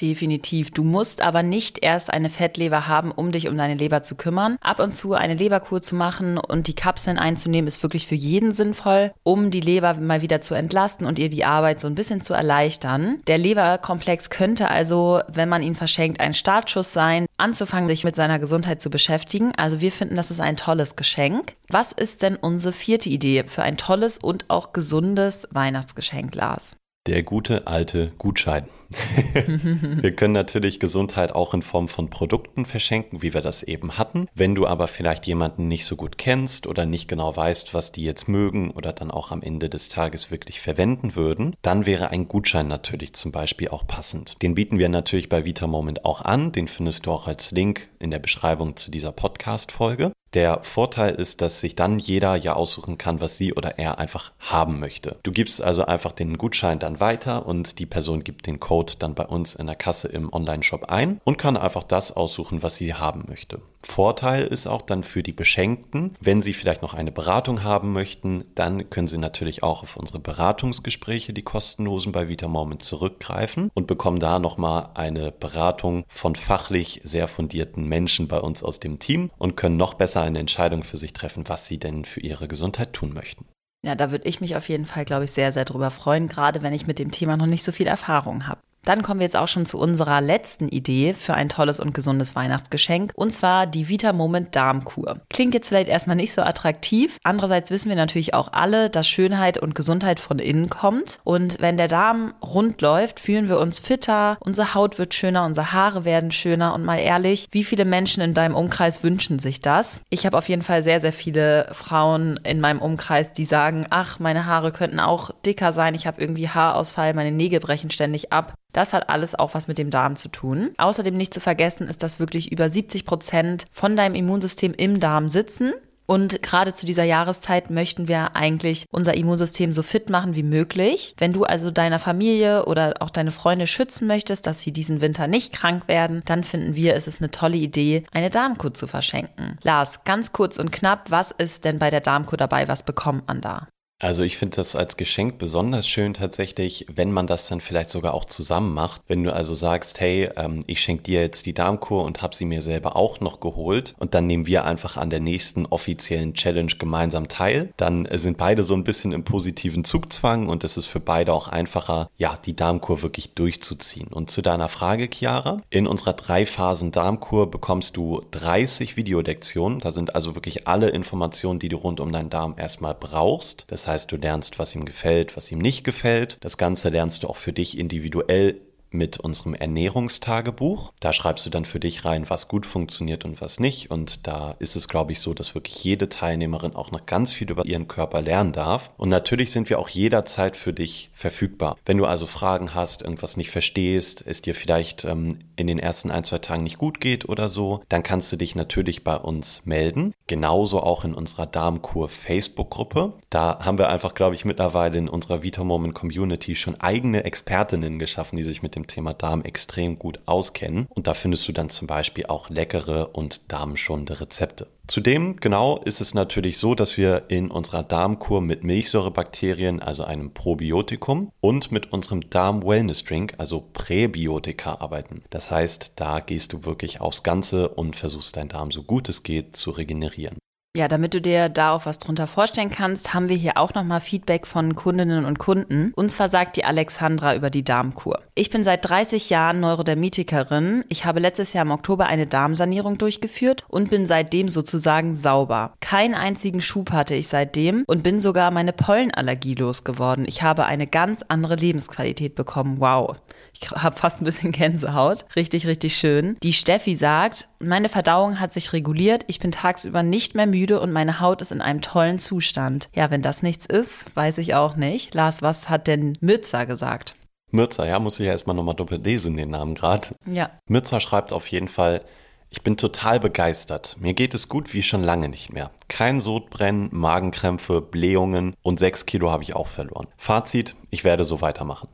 Definitiv. 0.00 0.72
Du 0.72 0.82
musst 0.82 1.20
aber 1.20 1.44
nicht 1.44 1.84
erst 1.84 2.12
eine 2.12 2.28
Fettleber 2.28 2.88
haben, 2.88 3.12
um 3.12 3.30
dich 3.30 3.48
um 3.48 3.56
deine 3.56 3.74
Leber 3.74 4.02
zu 4.02 4.16
kümmern. 4.16 4.56
Ab 4.60 4.80
und 4.80 4.92
zu 4.92 5.12
eine 5.14 5.34
Leberkur 5.34 5.82
zu 5.82 5.94
machen 5.94 6.36
und 6.36 6.66
die 6.66 6.74
Kapseln 6.74 7.18
einzunehmen, 7.18 7.68
ist 7.68 7.82
wirklich 7.82 8.08
für 8.08 8.16
jeden 8.16 8.50
sinnvoll, 8.50 9.12
um 9.22 9.52
die 9.52 9.60
Leber 9.60 9.94
mal 9.94 10.20
wieder 10.20 10.40
zu 10.40 10.54
entlasten 10.54 11.06
und 11.06 11.20
ihr 11.20 11.28
die 11.28 11.44
Arbeit 11.44 11.80
so 11.80 11.86
ein 11.86 11.94
bisschen 11.94 12.22
zu 12.22 12.34
erleichtern. 12.34 13.20
Der 13.28 13.38
Leberkomplex 13.38 14.30
könnte 14.30 14.68
also, 14.68 15.20
wenn 15.28 15.48
man 15.48 15.62
ihn 15.62 15.76
verschenkt, 15.76 16.18
ein 16.20 16.34
Startschuss 16.34 16.92
sein, 16.92 17.26
anzufangen, 17.36 17.88
sich 17.88 18.02
mit 18.02 18.16
seiner 18.16 18.40
Gesundheit 18.40 18.82
zu 18.82 18.90
beschäftigen. 18.90 19.52
Also 19.56 19.80
wir 19.80 19.92
finden, 19.92 20.16
das 20.16 20.32
ist 20.32 20.40
ein 20.40 20.56
tolles 20.56 20.96
Geschenk. 20.96 21.54
Was 21.68 21.92
ist 21.92 22.22
denn 22.22 22.36
unsere 22.36 22.72
vierte 22.72 23.08
Idee 23.08 23.44
für 23.44 23.62
ein 23.62 23.76
tolles 23.76 24.18
und 24.18 24.50
auch 24.50 24.72
gesundes 24.72 25.46
Weihnachtsgeschenk, 25.52 26.34
Lars? 26.34 26.76
Der 27.06 27.22
gute 27.22 27.66
alte 27.66 28.12
Gutschein. 28.16 28.64
wir 29.36 30.16
können 30.16 30.32
natürlich 30.32 30.80
Gesundheit 30.80 31.34
auch 31.34 31.52
in 31.52 31.60
Form 31.60 31.86
von 31.86 32.08
Produkten 32.08 32.64
verschenken, 32.64 33.20
wie 33.20 33.34
wir 33.34 33.42
das 33.42 33.62
eben 33.62 33.98
hatten. 33.98 34.26
Wenn 34.34 34.54
du 34.54 34.66
aber 34.66 34.88
vielleicht 34.88 35.26
jemanden 35.26 35.68
nicht 35.68 35.84
so 35.84 35.96
gut 35.96 36.16
kennst 36.16 36.66
oder 36.66 36.86
nicht 36.86 37.06
genau 37.06 37.36
weißt, 37.36 37.74
was 37.74 37.92
die 37.92 38.04
jetzt 38.04 38.26
mögen 38.26 38.70
oder 38.70 38.94
dann 38.94 39.10
auch 39.10 39.32
am 39.32 39.42
Ende 39.42 39.68
des 39.68 39.90
Tages 39.90 40.30
wirklich 40.30 40.62
verwenden 40.62 41.14
würden, 41.14 41.54
dann 41.60 41.84
wäre 41.84 42.08
ein 42.08 42.26
Gutschein 42.26 42.68
natürlich 42.68 43.12
zum 43.12 43.32
Beispiel 43.32 43.68
auch 43.68 43.86
passend. 43.86 44.40
Den 44.40 44.54
bieten 44.54 44.78
wir 44.78 44.88
natürlich 44.88 45.28
bei 45.28 45.44
Vita 45.44 45.66
Moment 45.66 46.06
auch 46.06 46.22
an. 46.22 46.52
Den 46.52 46.68
findest 46.68 47.04
du 47.04 47.10
auch 47.10 47.26
als 47.26 47.50
Link 47.50 47.90
in 47.98 48.12
der 48.12 48.18
Beschreibung 48.18 48.76
zu 48.76 48.90
dieser 48.90 49.12
Podcast-Folge. 49.12 50.12
Der 50.34 50.64
Vorteil 50.64 51.14
ist, 51.14 51.40
dass 51.40 51.60
sich 51.60 51.76
dann 51.76 52.00
jeder 52.00 52.34
ja 52.34 52.54
aussuchen 52.54 52.98
kann, 52.98 53.20
was 53.20 53.38
sie 53.38 53.54
oder 53.54 53.78
er 53.78 53.98
einfach 53.98 54.32
haben 54.40 54.80
möchte. 54.80 55.16
Du 55.22 55.30
gibst 55.30 55.62
also 55.62 55.84
einfach 55.84 56.10
den 56.10 56.38
Gutschein 56.38 56.80
dann 56.80 56.98
weiter 56.98 57.46
und 57.46 57.78
die 57.78 57.86
Person 57.86 58.24
gibt 58.24 58.48
den 58.48 58.58
Code 58.58 58.94
dann 58.98 59.14
bei 59.14 59.26
uns 59.26 59.54
in 59.54 59.66
der 59.66 59.76
Kasse 59.76 60.08
im 60.08 60.32
Online-Shop 60.32 60.86
ein 60.90 61.20
und 61.22 61.38
kann 61.38 61.56
einfach 61.56 61.84
das 61.84 62.10
aussuchen, 62.10 62.64
was 62.64 62.74
sie 62.74 62.94
haben 62.94 63.26
möchte. 63.28 63.60
Vorteil 63.86 64.46
ist 64.46 64.66
auch 64.66 64.82
dann 64.82 65.04
für 65.04 65.22
die 65.22 65.32
Beschenkten, 65.32 66.16
wenn 66.20 66.42
sie 66.42 66.54
vielleicht 66.54 66.82
noch 66.82 66.94
eine 66.94 67.12
Beratung 67.12 67.62
haben 67.62 67.92
möchten, 67.92 68.44
dann 68.54 68.90
können 68.90 69.06
sie 69.06 69.18
natürlich 69.18 69.62
auch 69.62 69.82
auf 69.82 69.96
unsere 69.96 70.18
Beratungsgespräche, 70.18 71.32
die 71.32 71.42
kostenlosen 71.42 72.12
bei 72.12 72.28
Vita 72.28 72.48
Moment 72.48 72.82
zurückgreifen 72.82 73.70
und 73.74 73.86
bekommen 73.86 74.18
da 74.18 74.38
nochmal 74.38 74.90
eine 74.94 75.30
Beratung 75.32 76.04
von 76.08 76.36
fachlich 76.36 77.00
sehr 77.04 77.28
fundierten 77.28 77.88
Menschen 77.88 78.28
bei 78.28 78.38
uns 78.38 78.62
aus 78.62 78.80
dem 78.80 78.98
Team 78.98 79.30
und 79.38 79.56
können 79.56 79.76
noch 79.76 79.94
besser 79.94 80.22
eine 80.22 80.38
Entscheidung 80.38 80.82
für 80.82 80.96
sich 80.96 81.12
treffen, 81.12 81.44
was 81.48 81.66
sie 81.66 81.78
denn 81.78 82.04
für 82.04 82.20
ihre 82.20 82.48
Gesundheit 82.48 82.92
tun 82.92 83.12
möchten. 83.12 83.46
Ja, 83.84 83.94
da 83.94 84.10
würde 84.10 84.26
ich 84.26 84.40
mich 84.40 84.56
auf 84.56 84.68
jeden 84.70 84.86
Fall, 84.86 85.04
glaube 85.04 85.24
ich, 85.24 85.32
sehr, 85.32 85.52
sehr 85.52 85.66
drüber 85.66 85.90
freuen, 85.90 86.26
gerade 86.26 86.62
wenn 86.62 86.72
ich 86.72 86.86
mit 86.86 86.98
dem 86.98 87.10
Thema 87.10 87.36
noch 87.36 87.46
nicht 87.46 87.62
so 87.62 87.70
viel 87.70 87.86
Erfahrung 87.86 88.48
habe. 88.48 88.60
Dann 88.84 89.02
kommen 89.02 89.20
wir 89.20 89.24
jetzt 89.24 89.36
auch 89.36 89.48
schon 89.48 89.66
zu 89.66 89.78
unserer 89.78 90.20
letzten 90.20 90.68
Idee 90.68 91.14
für 91.14 91.34
ein 91.34 91.48
tolles 91.48 91.80
und 91.80 91.94
gesundes 91.94 92.34
Weihnachtsgeschenk 92.34 93.12
und 93.14 93.30
zwar 93.30 93.66
die 93.66 93.88
Vita 93.88 94.12
Moment 94.12 94.54
Darmkur. 94.54 95.20
Klingt 95.30 95.54
jetzt 95.54 95.68
vielleicht 95.68 95.88
erstmal 95.88 96.16
nicht 96.16 96.32
so 96.32 96.42
attraktiv. 96.42 97.18
Andererseits 97.24 97.70
wissen 97.70 97.88
wir 97.88 97.96
natürlich 97.96 98.34
auch 98.34 98.52
alle, 98.52 98.90
dass 98.90 99.08
Schönheit 99.08 99.58
und 99.58 99.74
Gesundheit 99.74 100.20
von 100.20 100.38
innen 100.38 100.68
kommt 100.68 101.20
und 101.24 101.60
wenn 101.60 101.76
der 101.76 101.88
Darm 101.88 102.34
rund 102.42 102.80
läuft, 102.80 103.20
fühlen 103.20 103.48
wir 103.48 103.58
uns 103.58 103.78
fitter, 103.78 104.36
unsere 104.40 104.74
Haut 104.74 104.98
wird 104.98 105.14
schöner, 105.14 105.44
unsere 105.44 105.72
Haare 105.72 106.04
werden 106.04 106.30
schöner 106.30 106.74
und 106.74 106.84
mal 106.84 106.98
ehrlich, 106.98 107.48
wie 107.50 107.64
viele 107.64 107.84
Menschen 107.84 108.22
in 108.22 108.34
deinem 108.34 108.54
Umkreis 108.54 109.02
wünschen 109.02 109.38
sich 109.38 109.60
das? 109.60 110.00
Ich 110.10 110.26
habe 110.26 110.36
auf 110.36 110.48
jeden 110.48 110.62
Fall 110.62 110.82
sehr, 110.82 111.00
sehr 111.00 111.12
viele 111.12 111.68
Frauen 111.72 112.38
in 112.44 112.60
meinem 112.60 112.80
Umkreis, 112.80 113.32
die 113.32 113.44
sagen, 113.44 113.86
ach, 113.90 114.18
meine 114.18 114.46
Haare 114.46 114.72
könnten 114.72 115.00
auch 115.00 115.30
dicker 115.46 115.72
sein, 115.72 115.94
ich 115.94 116.06
habe 116.06 116.20
irgendwie 116.20 116.48
Haarausfall, 116.48 117.14
meine 117.14 117.32
Nägel 117.32 117.60
brechen 117.60 117.90
ständig 117.90 118.32
ab. 118.32 118.54
Das 118.74 118.92
hat 118.92 119.08
alles 119.08 119.34
auch 119.34 119.54
was 119.54 119.68
mit 119.68 119.78
dem 119.78 119.88
Darm 119.88 120.16
zu 120.16 120.28
tun. 120.28 120.72
Außerdem 120.76 121.14
nicht 121.14 121.32
zu 121.32 121.40
vergessen 121.40 121.88
ist, 121.88 122.02
dass 122.02 122.20
wirklich 122.20 122.52
über 122.52 122.68
70 122.68 123.06
Prozent 123.06 123.64
von 123.70 123.96
deinem 123.96 124.14
Immunsystem 124.14 124.74
im 124.74 125.00
Darm 125.00 125.30
sitzen. 125.30 125.72
Und 126.06 126.42
gerade 126.42 126.74
zu 126.74 126.84
dieser 126.84 127.04
Jahreszeit 127.04 127.70
möchten 127.70 128.08
wir 128.08 128.36
eigentlich 128.36 128.84
unser 128.90 129.14
Immunsystem 129.16 129.72
so 129.72 129.82
fit 129.82 130.10
machen 130.10 130.34
wie 130.34 130.42
möglich. 130.42 131.14
Wenn 131.16 131.32
du 131.32 131.44
also 131.44 131.70
deiner 131.70 131.98
Familie 131.98 132.66
oder 132.66 132.96
auch 133.00 133.10
deine 133.10 133.30
Freunde 133.30 133.66
schützen 133.66 134.06
möchtest, 134.06 134.46
dass 134.46 134.60
sie 134.60 134.72
diesen 134.72 135.00
Winter 135.00 135.28
nicht 135.28 135.54
krank 135.54 135.88
werden, 135.88 136.20
dann 136.26 136.44
finden 136.44 136.74
wir, 136.74 136.94
es 136.94 137.06
ist 137.06 137.22
eine 137.22 137.30
tolle 137.30 137.56
Idee, 137.56 138.04
eine 138.12 138.28
Darmkur 138.28 138.74
zu 138.74 138.86
verschenken. 138.86 139.56
Lars, 139.62 140.04
ganz 140.04 140.32
kurz 140.32 140.58
und 140.58 140.72
knapp, 140.72 141.10
was 141.10 141.30
ist 141.30 141.64
denn 141.64 141.78
bei 141.78 141.88
der 141.88 142.00
Darmkur 142.00 142.36
dabei? 142.36 142.68
Was 142.68 142.82
bekommt 142.82 143.26
man 143.26 143.40
da? 143.40 143.68
Also 144.00 144.22
ich 144.22 144.36
finde 144.36 144.56
das 144.56 144.76
als 144.76 144.96
Geschenk 144.96 145.38
besonders 145.38 145.88
schön 145.88 146.14
tatsächlich, 146.14 146.86
wenn 146.92 147.12
man 147.12 147.26
das 147.26 147.48
dann 147.48 147.60
vielleicht 147.60 147.90
sogar 147.90 148.12
auch 148.12 148.24
zusammen 148.24 148.74
macht. 148.74 149.00
Wenn 149.06 149.24
du 149.24 149.32
also 149.32 149.54
sagst, 149.54 150.00
hey, 150.00 150.28
ähm, 150.36 150.62
ich 150.66 150.80
schenke 150.80 151.04
dir 151.04 151.20
jetzt 151.20 151.46
die 151.46 151.54
Darmkur 151.54 152.04
und 152.04 152.20
habe 152.20 152.34
sie 152.34 152.44
mir 152.44 152.60
selber 152.60 152.96
auch 152.96 153.20
noch 153.20 153.40
geholt 153.40 153.94
und 153.98 154.14
dann 154.14 154.26
nehmen 154.26 154.46
wir 154.46 154.64
einfach 154.64 154.96
an 154.96 155.10
der 155.10 155.20
nächsten 155.20 155.64
offiziellen 155.66 156.34
Challenge 156.34 156.72
gemeinsam 156.78 157.28
teil, 157.28 157.72
dann 157.76 158.06
sind 158.12 158.36
beide 158.36 158.64
so 158.64 158.74
ein 158.74 158.84
bisschen 158.84 159.12
im 159.12 159.24
positiven 159.24 159.84
Zugzwang 159.84 160.48
und 160.48 160.64
es 160.64 160.76
ist 160.76 160.86
für 160.86 161.00
beide 161.00 161.32
auch 161.32 161.48
einfacher, 161.48 162.10
ja, 162.18 162.34
die 162.44 162.56
Darmkur 162.56 163.02
wirklich 163.02 163.30
durchzuziehen. 163.34 164.08
Und 164.08 164.30
zu 164.30 164.42
deiner 164.42 164.68
Frage, 164.68 165.08
Chiara, 165.10 165.62
in 165.70 165.86
unserer 165.86 166.14
drei 166.14 166.46
Phasen 166.46 166.92
Darmkur 166.92 167.50
bekommst 167.50 167.96
du 167.96 168.22
30 168.32 168.96
Videolektionen. 168.96 169.78
Da 169.78 169.92
sind 169.92 170.14
also 170.14 170.34
wirklich 170.34 170.66
alle 170.66 170.90
Informationen, 170.90 171.58
die 171.58 171.68
du 171.68 171.76
rund 171.76 172.00
um 172.00 172.12
deinen 172.12 172.30
Darm 172.30 172.56
erstmal 172.58 172.94
brauchst. 172.94 173.64
Das 173.68 173.83
heißt, 173.86 174.04
heißt, 174.04 174.12
du 174.12 174.16
lernst, 174.16 174.58
was 174.58 174.74
ihm 174.74 174.84
gefällt, 174.84 175.36
was 175.36 175.50
ihm 175.50 175.58
nicht 175.58 175.84
gefällt. 175.84 176.36
Das 176.40 176.58
Ganze 176.58 176.90
lernst 176.90 177.22
du 177.22 177.28
auch 177.28 177.36
für 177.36 177.52
dich 177.52 177.78
individuell 177.78 178.60
mit 178.90 179.18
unserem 179.18 179.54
Ernährungstagebuch. 179.54 180.92
Da 181.00 181.12
schreibst 181.12 181.44
du 181.44 181.50
dann 181.50 181.64
für 181.64 181.80
dich 181.80 182.04
rein, 182.04 182.30
was 182.30 182.46
gut 182.46 182.64
funktioniert 182.64 183.24
und 183.24 183.40
was 183.40 183.58
nicht. 183.58 183.90
Und 183.90 184.26
da 184.26 184.54
ist 184.60 184.76
es, 184.76 184.88
glaube 184.88 185.12
ich, 185.12 185.18
so, 185.20 185.34
dass 185.34 185.54
wirklich 185.54 185.82
jede 185.82 186.08
Teilnehmerin 186.08 186.76
auch 186.76 186.92
noch 186.92 187.04
ganz 187.04 187.32
viel 187.32 187.50
über 187.50 187.66
ihren 187.66 187.88
Körper 187.88 188.22
lernen 188.22 188.52
darf. 188.52 188.90
Und 188.96 189.08
natürlich 189.08 189.50
sind 189.50 189.68
wir 189.68 189.80
auch 189.80 189.88
jederzeit 189.88 190.56
für 190.56 190.72
dich 190.72 191.10
verfügbar. 191.12 191.76
Wenn 191.84 191.98
du 191.98 192.06
also 192.06 192.26
Fragen 192.26 192.74
hast, 192.74 193.02
irgendwas 193.02 193.36
nicht 193.36 193.50
verstehst, 193.50 194.22
es 194.24 194.42
dir 194.42 194.54
vielleicht 194.54 195.04
ähm, 195.04 195.40
in 195.56 195.66
den 195.66 195.78
ersten 195.78 196.10
ein, 196.10 196.24
zwei 196.24 196.38
Tagen 196.38 196.62
nicht 196.62 196.78
gut 196.78 197.00
geht 197.00 197.28
oder 197.28 197.48
so, 197.48 197.82
dann 197.88 198.02
kannst 198.02 198.32
du 198.32 198.36
dich 198.36 198.54
natürlich 198.54 199.04
bei 199.04 199.16
uns 199.16 199.66
melden. 199.66 200.14
Genauso 200.26 200.80
auch 200.80 201.04
in 201.04 201.14
unserer 201.14 201.46
Darmkur 201.46 202.08
Facebook-Gruppe. 202.08 203.14
Da 203.30 203.58
haben 203.60 203.78
wir 203.78 203.88
einfach, 203.88 204.14
glaube 204.14 204.34
ich, 204.34 204.44
mittlerweile 204.44 204.98
in 204.98 205.08
unserer 205.08 205.42
Vita 205.42 205.64
Moment 205.64 205.94
Community 205.94 206.56
schon 206.56 206.80
eigene 206.80 207.24
Expertinnen 207.24 207.98
geschaffen, 207.98 208.36
die 208.36 208.44
sich 208.44 208.62
mit 208.62 208.74
dem 208.74 208.86
Thema 208.86 209.14
Darm 209.14 209.42
extrem 209.42 209.96
gut 209.98 210.20
auskennen. 210.26 210.86
Und 210.90 211.06
da 211.06 211.14
findest 211.14 211.46
du 211.48 211.52
dann 211.52 211.68
zum 211.68 211.86
Beispiel 211.86 212.26
auch 212.26 212.50
leckere 212.50 213.14
und 213.14 213.52
darmschonende 213.52 214.20
Rezepte. 214.20 214.66
Zudem 214.86 215.36
genau 215.36 215.78
ist 215.78 216.02
es 216.02 216.12
natürlich 216.12 216.58
so, 216.58 216.74
dass 216.74 216.98
wir 216.98 217.24
in 217.28 217.50
unserer 217.50 217.82
Darmkur 217.82 218.42
mit 218.42 218.64
Milchsäurebakterien, 218.64 219.80
also 219.80 220.04
einem 220.04 220.34
Probiotikum, 220.34 221.30
und 221.40 221.72
mit 221.72 221.90
unserem 221.90 222.28
Darm-Wellness-Drink, 222.28 223.34
also 223.38 223.70
Präbiotika, 223.72 224.74
arbeiten. 224.80 225.22
Das 225.30 225.50
heißt, 225.50 225.92
da 225.96 226.20
gehst 226.20 226.52
du 226.52 226.66
wirklich 226.66 227.00
aufs 227.00 227.22
Ganze 227.22 227.70
und 227.70 227.96
versuchst 227.96 228.36
deinen 228.36 228.50
Darm 228.50 228.70
so 228.70 228.82
gut 228.82 229.08
es 229.08 229.22
geht 229.22 229.56
zu 229.56 229.70
regenerieren. 229.70 230.36
Ja, 230.76 230.88
damit 230.88 231.14
du 231.14 231.20
dir 231.20 231.48
da 231.48 231.72
auch 231.72 231.86
was 231.86 232.00
drunter 232.00 232.26
vorstellen 232.26 232.68
kannst, 232.68 233.14
haben 233.14 233.28
wir 233.28 233.36
hier 233.36 233.58
auch 233.58 233.74
nochmal 233.74 234.00
Feedback 234.00 234.44
von 234.44 234.74
Kundinnen 234.74 235.24
und 235.24 235.38
Kunden. 235.38 235.92
Und 235.94 236.10
zwar 236.10 236.26
sagt 236.26 236.56
die 236.56 236.64
Alexandra 236.64 237.36
über 237.36 237.48
die 237.48 237.62
Darmkur. 237.62 238.20
Ich 238.34 238.50
bin 238.50 238.64
seit 238.64 238.88
30 238.88 239.30
Jahren 239.30 239.60
Neurodermitikerin. 239.60 240.84
Ich 240.88 241.04
habe 241.04 241.20
letztes 241.20 241.52
Jahr 241.52 241.64
im 241.64 241.70
Oktober 241.70 242.06
eine 242.06 242.26
Darmsanierung 242.26 242.98
durchgeführt 242.98 243.62
und 243.68 243.88
bin 243.88 244.06
seitdem 244.06 244.48
sozusagen 244.48 245.14
sauber. 245.14 245.74
Keinen 245.78 246.16
einzigen 246.16 246.60
Schub 246.60 246.90
hatte 246.90 247.14
ich 247.14 247.28
seitdem 247.28 247.84
und 247.86 248.02
bin 248.02 248.18
sogar 248.18 248.50
meine 248.50 248.72
Pollenallergie 248.72 249.54
losgeworden. 249.54 250.26
Ich 250.26 250.42
habe 250.42 250.64
eine 250.64 250.88
ganz 250.88 251.24
andere 251.28 251.54
Lebensqualität 251.54 252.34
bekommen. 252.34 252.80
Wow. 252.80 253.14
Ich 253.60 253.70
habe 253.70 253.96
fast 253.96 254.20
ein 254.20 254.24
bisschen 254.24 254.52
Gänsehaut. 254.52 255.24
Richtig, 255.36 255.66
richtig 255.66 255.96
schön. 255.96 256.36
Die 256.42 256.52
Steffi 256.52 256.94
sagt, 256.94 257.48
meine 257.58 257.88
Verdauung 257.88 258.40
hat 258.40 258.52
sich 258.52 258.72
reguliert. 258.72 259.24
Ich 259.28 259.38
bin 259.38 259.52
tagsüber 259.52 260.02
nicht 260.02 260.34
mehr 260.34 260.46
müde 260.46 260.80
und 260.80 260.92
meine 260.92 261.20
Haut 261.20 261.40
ist 261.40 261.52
in 261.52 261.60
einem 261.60 261.80
tollen 261.80 262.18
Zustand. 262.18 262.88
Ja, 262.94 263.10
wenn 263.10 263.22
das 263.22 263.42
nichts 263.42 263.66
ist, 263.66 264.06
weiß 264.14 264.38
ich 264.38 264.54
auch 264.54 264.76
nicht. 264.76 265.14
Lars, 265.14 265.42
was 265.42 265.68
hat 265.68 265.86
denn 265.86 266.18
Mützer 266.20 266.66
gesagt? 266.66 267.14
Mützer, 267.50 267.86
ja, 267.86 268.00
muss 268.00 268.18
ich 268.18 268.26
ja 268.26 268.32
erstmal 268.32 268.56
nochmal 268.56 268.74
doppelt 268.74 269.04
lesen, 269.04 269.36
den 269.36 269.50
Namen 269.50 269.74
gerade. 269.74 270.08
Ja. 270.26 270.50
Mützer 270.68 270.98
schreibt 270.98 271.32
auf 271.32 271.46
jeden 271.48 271.68
Fall, 271.68 272.02
ich 272.50 272.62
bin 272.62 272.76
total 272.76 273.20
begeistert. 273.20 273.96
Mir 274.00 274.14
geht 274.14 274.34
es 274.34 274.48
gut 274.48 274.74
wie 274.74 274.82
schon 274.82 275.02
lange 275.02 275.28
nicht 275.28 275.52
mehr. 275.52 275.70
Kein 275.88 276.20
Sodbrennen, 276.20 276.88
Magenkrämpfe, 276.92 277.80
Blähungen 277.80 278.54
und 278.62 278.78
sechs 278.78 279.06
Kilo 279.06 279.30
habe 279.30 279.42
ich 279.44 279.54
auch 279.54 279.68
verloren. 279.68 280.08
Fazit, 280.16 280.74
ich 280.90 281.04
werde 281.04 281.24
so 281.24 281.40
weitermachen 281.40 281.88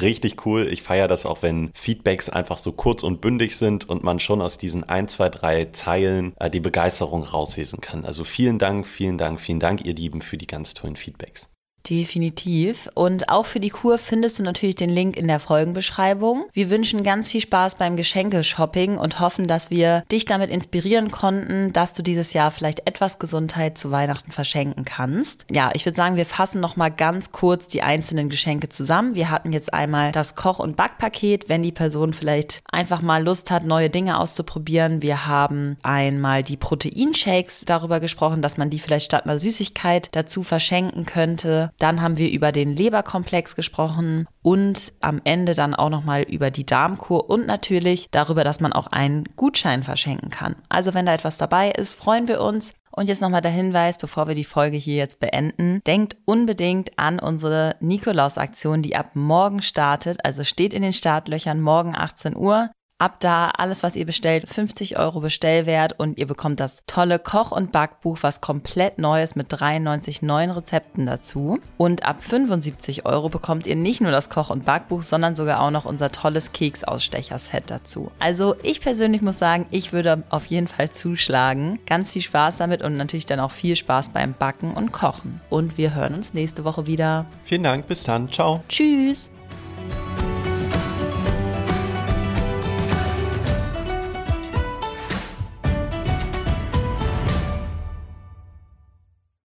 richtig 0.00 0.46
cool. 0.46 0.68
Ich 0.70 0.82
feiere 0.82 1.08
das 1.08 1.26
auch, 1.26 1.42
wenn 1.42 1.70
Feedbacks 1.74 2.28
einfach 2.28 2.58
so 2.58 2.72
kurz 2.72 3.02
und 3.02 3.20
bündig 3.20 3.56
sind 3.56 3.88
und 3.88 4.02
man 4.02 4.20
schon 4.20 4.42
aus 4.42 4.58
diesen 4.58 4.84
ein, 4.84 5.08
zwei, 5.08 5.28
drei 5.28 5.66
Zeilen 5.66 6.34
äh, 6.38 6.50
die 6.50 6.60
Begeisterung 6.60 7.22
rauslesen 7.22 7.80
kann. 7.80 8.04
Also 8.04 8.24
vielen 8.24 8.58
Dank, 8.58 8.86
vielen 8.86 9.18
Dank, 9.18 9.40
vielen 9.40 9.60
Dank, 9.60 9.84
ihr 9.84 9.94
Lieben, 9.94 10.22
für 10.22 10.36
die 10.36 10.46
ganz 10.46 10.74
tollen 10.74 10.96
Feedbacks. 10.96 11.53
Definitiv. 11.88 12.88
Und 12.94 13.28
auch 13.28 13.44
für 13.44 13.60
die 13.60 13.68
Kur 13.68 13.98
findest 13.98 14.38
du 14.38 14.42
natürlich 14.42 14.76
den 14.76 14.88
Link 14.88 15.16
in 15.16 15.28
der 15.28 15.38
Folgenbeschreibung. 15.38 16.46
Wir 16.54 16.70
wünschen 16.70 17.02
ganz 17.02 17.30
viel 17.30 17.42
Spaß 17.42 17.74
beim 17.74 17.96
Geschenkeshopping 17.96 18.96
und 18.96 19.20
hoffen, 19.20 19.46
dass 19.46 19.70
wir 19.70 20.04
dich 20.10 20.24
damit 20.24 20.50
inspirieren 20.50 21.10
konnten, 21.10 21.74
dass 21.74 21.92
du 21.92 22.02
dieses 22.02 22.32
Jahr 22.32 22.50
vielleicht 22.50 22.86
etwas 22.88 23.18
Gesundheit 23.18 23.76
zu 23.76 23.90
Weihnachten 23.90 24.32
verschenken 24.32 24.84
kannst. 24.84 25.44
Ja, 25.50 25.72
ich 25.74 25.84
würde 25.84 25.96
sagen, 25.96 26.16
wir 26.16 26.24
fassen 26.24 26.60
noch 26.60 26.76
mal 26.76 26.88
ganz 26.88 27.32
kurz 27.32 27.68
die 27.68 27.82
einzelnen 27.82 28.30
Geschenke 28.30 28.70
zusammen. 28.70 29.14
Wir 29.14 29.30
hatten 29.30 29.52
jetzt 29.52 29.74
einmal 29.74 30.10
das 30.12 30.34
Koch- 30.34 30.60
und 30.60 30.76
Backpaket, 30.76 31.50
wenn 31.50 31.62
die 31.62 31.72
Person 31.72 32.14
vielleicht 32.14 32.62
einfach 32.70 33.02
mal 33.02 33.22
Lust 33.22 33.50
hat, 33.50 33.64
neue 33.64 33.90
Dinge 33.90 34.18
auszuprobieren. 34.18 35.02
Wir 35.02 35.26
haben 35.26 35.76
einmal 35.82 36.42
die 36.42 36.56
Proteinshakes 36.56 37.66
darüber 37.66 38.00
gesprochen, 38.00 38.40
dass 38.40 38.56
man 38.56 38.70
die 38.70 38.78
vielleicht 38.78 39.06
statt 39.06 39.24
einer 39.24 39.38
Süßigkeit 39.38 40.08
dazu 40.12 40.42
verschenken 40.42 41.04
könnte. 41.04 41.72
Dann 41.78 42.00
haben 42.02 42.18
wir 42.18 42.30
über 42.30 42.52
den 42.52 42.74
Leberkomplex 42.74 43.56
gesprochen 43.56 44.26
und 44.42 44.92
am 45.00 45.20
Ende 45.24 45.54
dann 45.54 45.74
auch 45.74 45.90
nochmal 45.90 46.22
über 46.22 46.50
die 46.50 46.66
Darmkur 46.66 47.28
und 47.28 47.46
natürlich 47.46 48.08
darüber, 48.10 48.44
dass 48.44 48.60
man 48.60 48.72
auch 48.72 48.86
einen 48.88 49.24
Gutschein 49.36 49.82
verschenken 49.82 50.30
kann. 50.30 50.56
Also 50.68 50.94
wenn 50.94 51.06
da 51.06 51.14
etwas 51.14 51.38
dabei 51.38 51.70
ist, 51.70 51.94
freuen 51.94 52.28
wir 52.28 52.40
uns. 52.40 52.72
Und 52.96 53.08
jetzt 53.08 53.22
nochmal 53.22 53.40
der 53.40 53.50
Hinweis, 53.50 53.98
bevor 53.98 54.28
wir 54.28 54.36
die 54.36 54.44
Folge 54.44 54.76
hier 54.76 54.94
jetzt 54.94 55.18
beenden. 55.18 55.80
Denkt 55.84 56.16
unbedingt 56.26 56.96
an 56.96 57.18
unsere 57.18 57.74
Nikolaus-Aktion, 57.80 58.82
die 58.82 58.94
ab 58.94 59.10
morgen 59.14 59.62
startet. 59.62 60.24
Also 60.24 60.44
steht 60.44 60.72
in 60.72 60.82
den 60.82 60.92
Startlöchern 60.92 61.60
morgen 61.60 61.96
18 61.96 62.36
Uhr. 62.36 62.70
Ab 62.98 63.18
da 63.18 63.50
alles, 63.50 63.82
was 63.82 63.96
ihr 63.96 64.06
bestellt, 64.06 64.48
50 64.48 64.98
Euro 64.98 65.18
Bestellwert 65.18 65.98
und 65.98 66.16
ihr 66.16 66.28
bekommt 66.28 66.60
das 66.60 66.84
tolle 66.86 67.18
Koch- 67.18 67.50
und 67.50 67.72
Backbuch, 67.72 68.18
was 68.20 68.40
komplett 68.40 68.98
neu 68.98 69.20
ist 69.20 69.34
mit 69.34 69.46
93 69.48 70.22
neuen 70.22 70.52
Rezepten 70.52 71.04
dazu. 71.04 71.58
Und 71.76 72.06
ab 72.06 72.22
75 72.22 73.04
Euro 73.04 73.30
bekommt 73.30 73.66
ihr 73.66 73.74
nicht 73.74 74.00
nur 74.00 74.12
das 74.12 74.30
Koch- 74.30 74.50
und 74.50 74.64
Backbuch, 74.64 75.02
sondern 75.02 75.34
sogar 75.34 75.60
auch 75.60 75.72
noch 75.72 75.86
unser 75.86 76.12
tolles 76.12 76.52
Keksausstecher-Set 76.52 77.64
dazu. 77.66 78.12
Also 78.20 78.54
ich 78.62 78.80
persönlich 78.80 79.22
muss 79.22 79.40
sagen, 79.40 79.66
ich 79.72 79.92
würde 79.92 80.22
auf 80.30 80.46
jeden 80.46 80.68
Fall 80.68 80.90
zuschlagen. 80.90 81.80
Ganz 81.86 82.12
viel 82.12 82.22
Spaß 82.22 82.58
damit 82.58 82.80
und 82.80 82.96
natürlich 82.96 83.26
dann 83.26 83.40
auch 83.40 83.50
viel 83.50 83.74
Spaß 83.74 84.10
beim 84.10 84.34
Backen 84.34 84.72
und 84.72 84.92
Kochen. 84.92 85.40
Und 85.50 85.78
wir 85.78 85.96
hören 85.96 86.14
uns 86.14 86.32
nächste 86.32 86.62
Woche 86.62 86.86
wieder. 86.86 87.26
Vielen 87.42 87.64
Dank, 87.64 87.88
bis 87.88 88.04
dann, 88.04 88.30
ciao. 88.30 88.62
Tschüss. 88.68 89.32